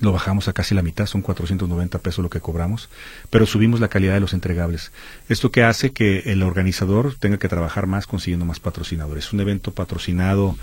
[0.00, 2.90] Lo bajamos a casi la mitad, son 490 pesos lo que cobramos,
[3.30, 4.90] pero subimos la calidad de los entregables.
[5.28, 9.26] Esto que hace que el organizador tenga que trabajar más consiguiendo más patrocinadores.
[9.26, 10.56] Es un evento patrocinado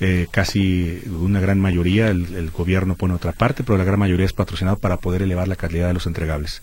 [0.00, 4.32] eh, casi una gran mayoría, el, gobierno pone otra parte, pero la gran mayoría es
[4.32, 6.62] patrocinado para poder elevar la calidad de los entregables.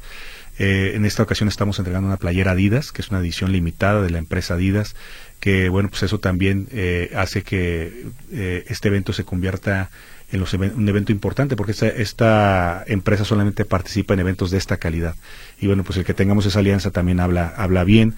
[0.60, 4.12] Eh, en esta ocasión estamos entregando una playera Adidas, que es una edición limitada de
[4.12, 4.96] la empresa Adidas,
[5.40, 9.90] que bueno, pues eso también eh, hace que este evento se convierta
[10.34, 14.78] en los un evento importante, porque esta, esta empresa solamente participa en eventos de esta
[14.78, 15.16] calidad.
[15.60, 18.16] Y bueno, pues el que tengamos esa alianza también habla, habla bien.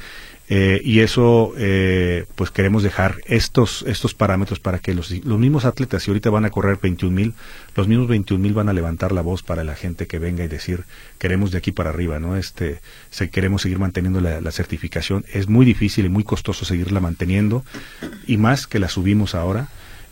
[0.47, 5.65] Eh, y eso, eh, pues queremos dejar estos, estos parámetros para que los, los mismos
[5.65, 7.33] atletas, si ahorita van a correr 21 mil,
[7.75, 10.47] los mismos 21 mil van a levantar la voz para la gente que venga y
[10.47, 10.83] decir,
[11.17, 12.35] queremos de aquí para arriba, ¿no?
[12.35, 12.79] Este,
[13.09, 15.25] se, queremos seguir manteniendo la, la certificación.
[15.33, 17.65] Es muy difícil y muy costoso seguirla manteniendo,
[18.27, 19.69] y más que la subimos ahora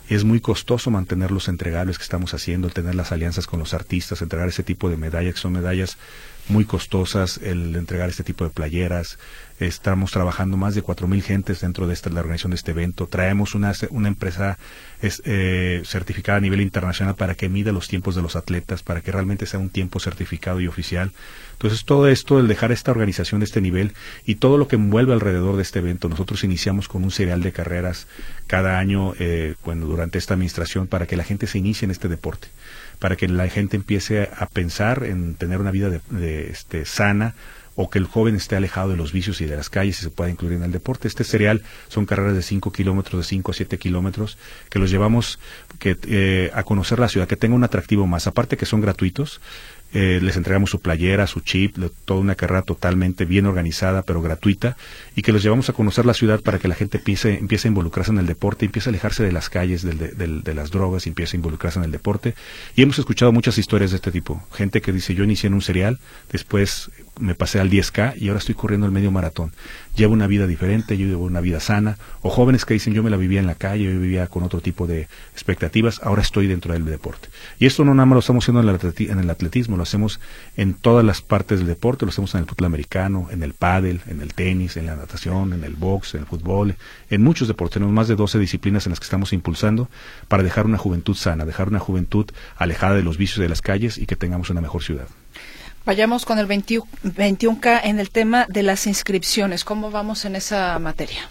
[0.08, 4.20] es muy costoso mantener los entregables que estamos haciendo, tener las alianzas con los artistas,
[4.20, 5.96] entregar ese tipo de medallas, que son medallas
[6.48, 9.18] muy costosas, el entregar este tipo de playeras.
[9.60, 13.06] Estamos trabajando más de cuatro mil gentes dentro de esta, la organización de este evento.
[13.06, 14.58] Traemos una, una empresa
[15.00, 19.00] es, eh, certificada a nivel internacional para que mida los tiempos de los atletas, para
[19.00, 21.12] que realmente sea un tiempo certificado y oficial.
[21.52, 23.92] Entonces, todo esto, el dejar esta organización de este nivel
[24.26, 27.52] y todo lo que envuelve alrededor de este evento, nosotros iniciamos con un serial de
[27.52, 28.08] carreras
[28.48, 32.48] cada año, eh, durante esta administración, para que la gente se inicie en este deporte
[32.98, 37.34] para que la gente empiece a pensar en tener una vida de, este, sana
[37.76, 40.10] o que el joven esté alejado de los vicios y de las calles y se
[40.10, 41.08] pueda incluir en el deporte.
[41.08, 44.38] Este cereal son carreras de 5 kilómetros, de 5 a 7 kilómetros,
[44.70, 45.40] que los llevamos
[45.78, 48.26] que, eh, a conocer la ciudad, que tenga un atractivo más.
[48.28, 49.40] Aparte que son gratuitos,
[49.94, 54.76] eh, les entregamos su playera, su chip, toda una carrera totalmente bien organizada, pero gratuita,
[55.14, 57.70] y que los llevamos a conocer la ciudad para que la gente empiece, empiece a
[57.70, 61.38] involucrarse en el deporte, empiece a alejarse de las calles, de las drogas, empiece a
[61.38, 62.34] involucrarse en el deporte.
[62.74, 64.42] Y hemos escuchado muchas historias de este tipo.
[64.52, 66.90] Gente que dice, yo inicié en un cereal, después
[67.20, 69.52] me pasé al 10K y ahora estoy corriendo el medio maratón.
[69.96, 71.96] Llevo una vida diferente, yo llevo una vida sana.
[72.22, 74.60] O jóvenes que dicen, yo me la vivía en la calle, yo vivía con otro
[74.60, 77.28] tipo de expectativas, ahora estoy dentro del deporte.
[77.58, 80.18] Y esto no nada más lo estamos haciendo en el, atletismo, lo hacemos
[80.56, 84.00] en todas las partes del deporte, lo hacemos en el fútbol americano, en el pádel,
[84.08, 86.74] en el tenis, en la natación, en el box, en el fútbol,
[87.10, 87.74] en muchos deportes.
[87.74, 89.88] Tenemos más de 12 disciplinas en las que estamos impulsando
[90.26, 93.98] para dejar una juventud sana, dejar una juventud alejada de los vicios de las calles
[93.98, 95.06] y que tengamos una mejor ciudad.
[95.86, 99.64] Vayamos con el 21K en el tema de las inscripciones.
[99.64, 101.28] ¿Cómo vamos en esa materia?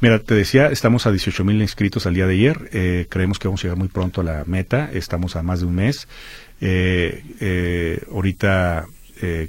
[0.00, 2.70] Mira, te decía, estamos a 18 mil inscritos al día de ayer.
[2.72, 4.88] Eh, creemos que vamos a llegar muy pronto a la meta.
[4.92, 6.08] Estamos a más de un mes.
[6.62, 8.86] Eh, eh, ahorita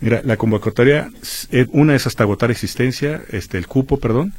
[0.00, 1.10] Mira, la convocatoria,
[1.50, 4.32] eh, una es hasta agotar existencia, este, el cupo, perdón,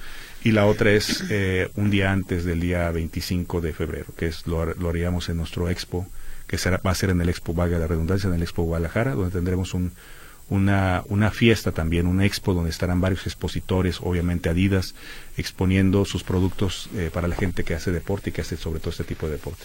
[0.43, 4.47] y la otra es eh, un día antes del día 25 de febrero, que es
[4.47, 6.07] lo, lo haríamos en nuestro expo,
[6.47, 9.13] que será, va a ser en el expo, valga la redundancia, en el expo Guadalajara,
[9.13, 9.93] donde tendremos un,
[10.51, 14.95] una, una fiesta también, un expo donde estarán varios expositores, obviamente Adidas,
[15.37, 18.89] exponiendo sus productos eh, para la gente que hace deporte y que hace sobre todo
[18.89, 19.63] este tipo de deporte.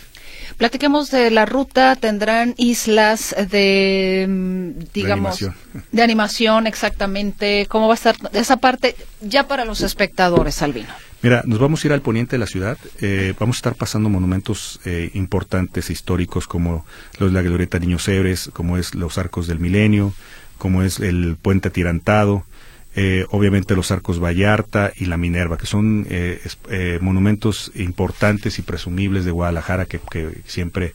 [0.56, 5.54] Platiquemos de la ruta, tendrán islas de, mm, digamos, de animación,
[5.90, 10.94] de animación exactamente, cómo va a estar esa parte ya para los espectadores, Albino.
[11.20, 12.78] Mira, nos vamos a ir al poniente de la ciudad.
[13.00, 16.86] Eh, vamos a estar pasando monumentos eh, importantes, históricos, como
[17.18, 20.12] los de la Glorieta Niños Héroes, como es los Arcos del Milenio,
[20.58, 22.44] como es el Puente Atirantado,
[22.98, 26.40] eh, obviamente los Arcos Vallarta y la Minerva, que son eh,
[26.70, 30.94] eh, monumentos importantes y presumibles de Guadalajara que, que, siempre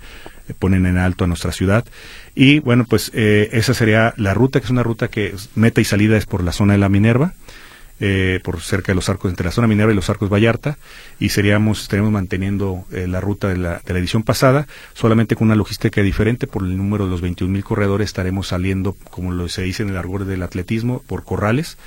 [0.58, 1.86] ponen en alto a nuestra ciudad.
[2.34, 6.18] Y bueno, pues esa sería la ruta, que es una ruta que meta y salida
[6.18, 7.34] es por la zona de la Minerva
[8.04, 10.80] eh, por cerca de los arcos, entre la zona minera y los arcos Vallarta,
[11.20, 15.48] y seríamos, estaríamos manteniendo eh, la ruta de la, de la, edición pasada, solamente con
[15.48, 19.48] una logística diferente, por el número de los 21 mil corredores estaremos saliendo, como lo
[19.50, 21.78] se dice en el argor del atletismo, por corrales,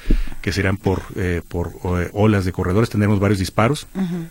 [0.41, 3.89] que serán por, eh, por eh, olas de corredores, tendremos varios disparos.
[3.95, 4.29] Uh -huh.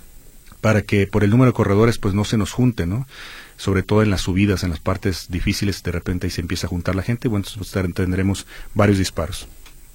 [0.62, 3.06] para que por el número de corredores pues no se nos junte, ¿no?
[3.58, 6.70] sobre todo en las subidas, en las partes difíciles, de repente ahí se empieza a
[6.70, 9.48] juntar la gente, bueno, entonces tendremos varios disparos.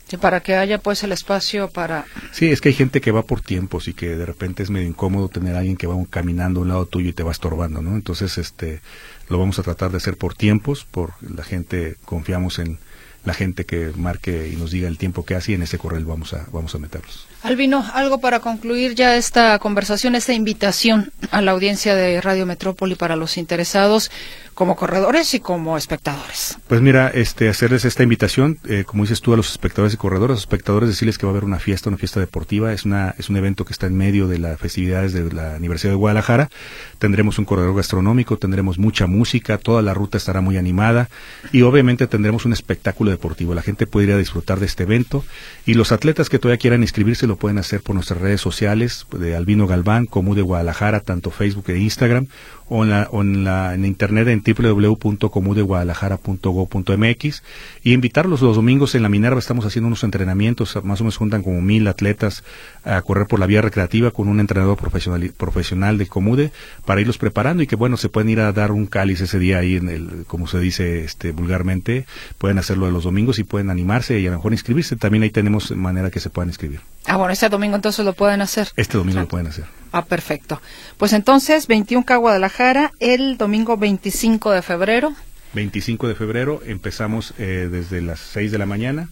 [0.08, 2.06] Sí, para que haya pues el espacio para...
[2.32, 4.88] Sí, es que hay gente que va por tiempos y que de repente es medio
[4.88, 7.82] incómodo tener a alguien que va caminando a un lado tuyo y te va estorbando,
[7.82, 7.94] ¿no?
[7.94, 8.80] Entonces, este,
[9.28, 12.78] lo vamos a tratar de hacer por tiempos, por la gente, confiamos en
[13.24, 16.04] la gente que marque y nos diga el tiempo que hace y en ese correo
[16.06, 17.26] vamos a, vamos a meterlos.
[17.42, 22.94] Albino, algo para concluir ya esta conversación, esta invitación a la audiencia de Radio Metrópoli
[22.94, 24.10] para los interesados
[24.58, 26.58] como corredores y como espectadores.
[26.66, 30.30] Pues mira, este, hacerles esta invitación, eh, como dices tú, a los espectadores y corredores,
[30.30, 33.14] a los espectadores decirles que va a haber una fiesta, una fiesta deportiva, es una,
[33.18, 36.50] es un evento que está en medio de las festividades de la Universidad de Guadalajara,
[36.98, 41.08] tendremos un corredor gastronómico, tendremos mucha música, toda la ruta estará muy animada
[41.52, 45.24] y obviamente tendremos un espectáculo deportivo, la gente puede ir a disfrutar de este evento
[45.66, 49.36] y los atletas que todavía quieran inscribirse lo pueden hacer por nuestras redes sociales de
[49.36, 52.26] Albino Galván, como de Guadalajara, tanto Facebook e Instagram,
[52.68, 57.42] o en, la, o en, la, en internet en www.comudeguadalajara.go.mx
[57.82, 61.42] y invitarlos los domingos en la Minerva estamos haciendo unos entrenamientos, más o menos juntan
[61.42, 62.44] como mil atletas
[62.84, 66.52] a correr por la vía recreativa con un entrenador profesional, profesional de Comude
[66.84, 69.58] para irlos preparando y que bueno, se pueden ir a dar un cáliz ese día
[69.58, 72.06] ahí en el, como se dice este vulgarmente,
[72.38, 75.30] pueden hacerlo de los domingos y pueden animarse y a lo mejor inscribirse, también ahí
[75.30, 76.80] tenemos manera que se puedan inscribir.
[77.06, 78.68] Ah, bueno, este domingo entonces lo pueden hacer.
[78.76, 79.64] Este domingo lo pueden hacer.
[79.92, 80.60] Ah, perfecto.
[80.96, 85.14] Pues entonces, 21K Guadalajara, el domingo 25 de febrero.
[85.54, 89.08] 25 de febrero empezamos eh, desde las 6 de la mañana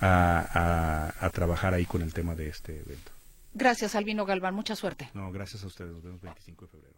[0.00, 3.12] a, a, a, trabajar ahí con el tema de este evento.
[3.52, 4.54] Gracias, Albino Galván.
[4.54, 5.10] Mucha suerte.
[5.14, 5.92] No, gracias a ustedes.
[5.92, 6.93] Nos vemos 25 de febrero.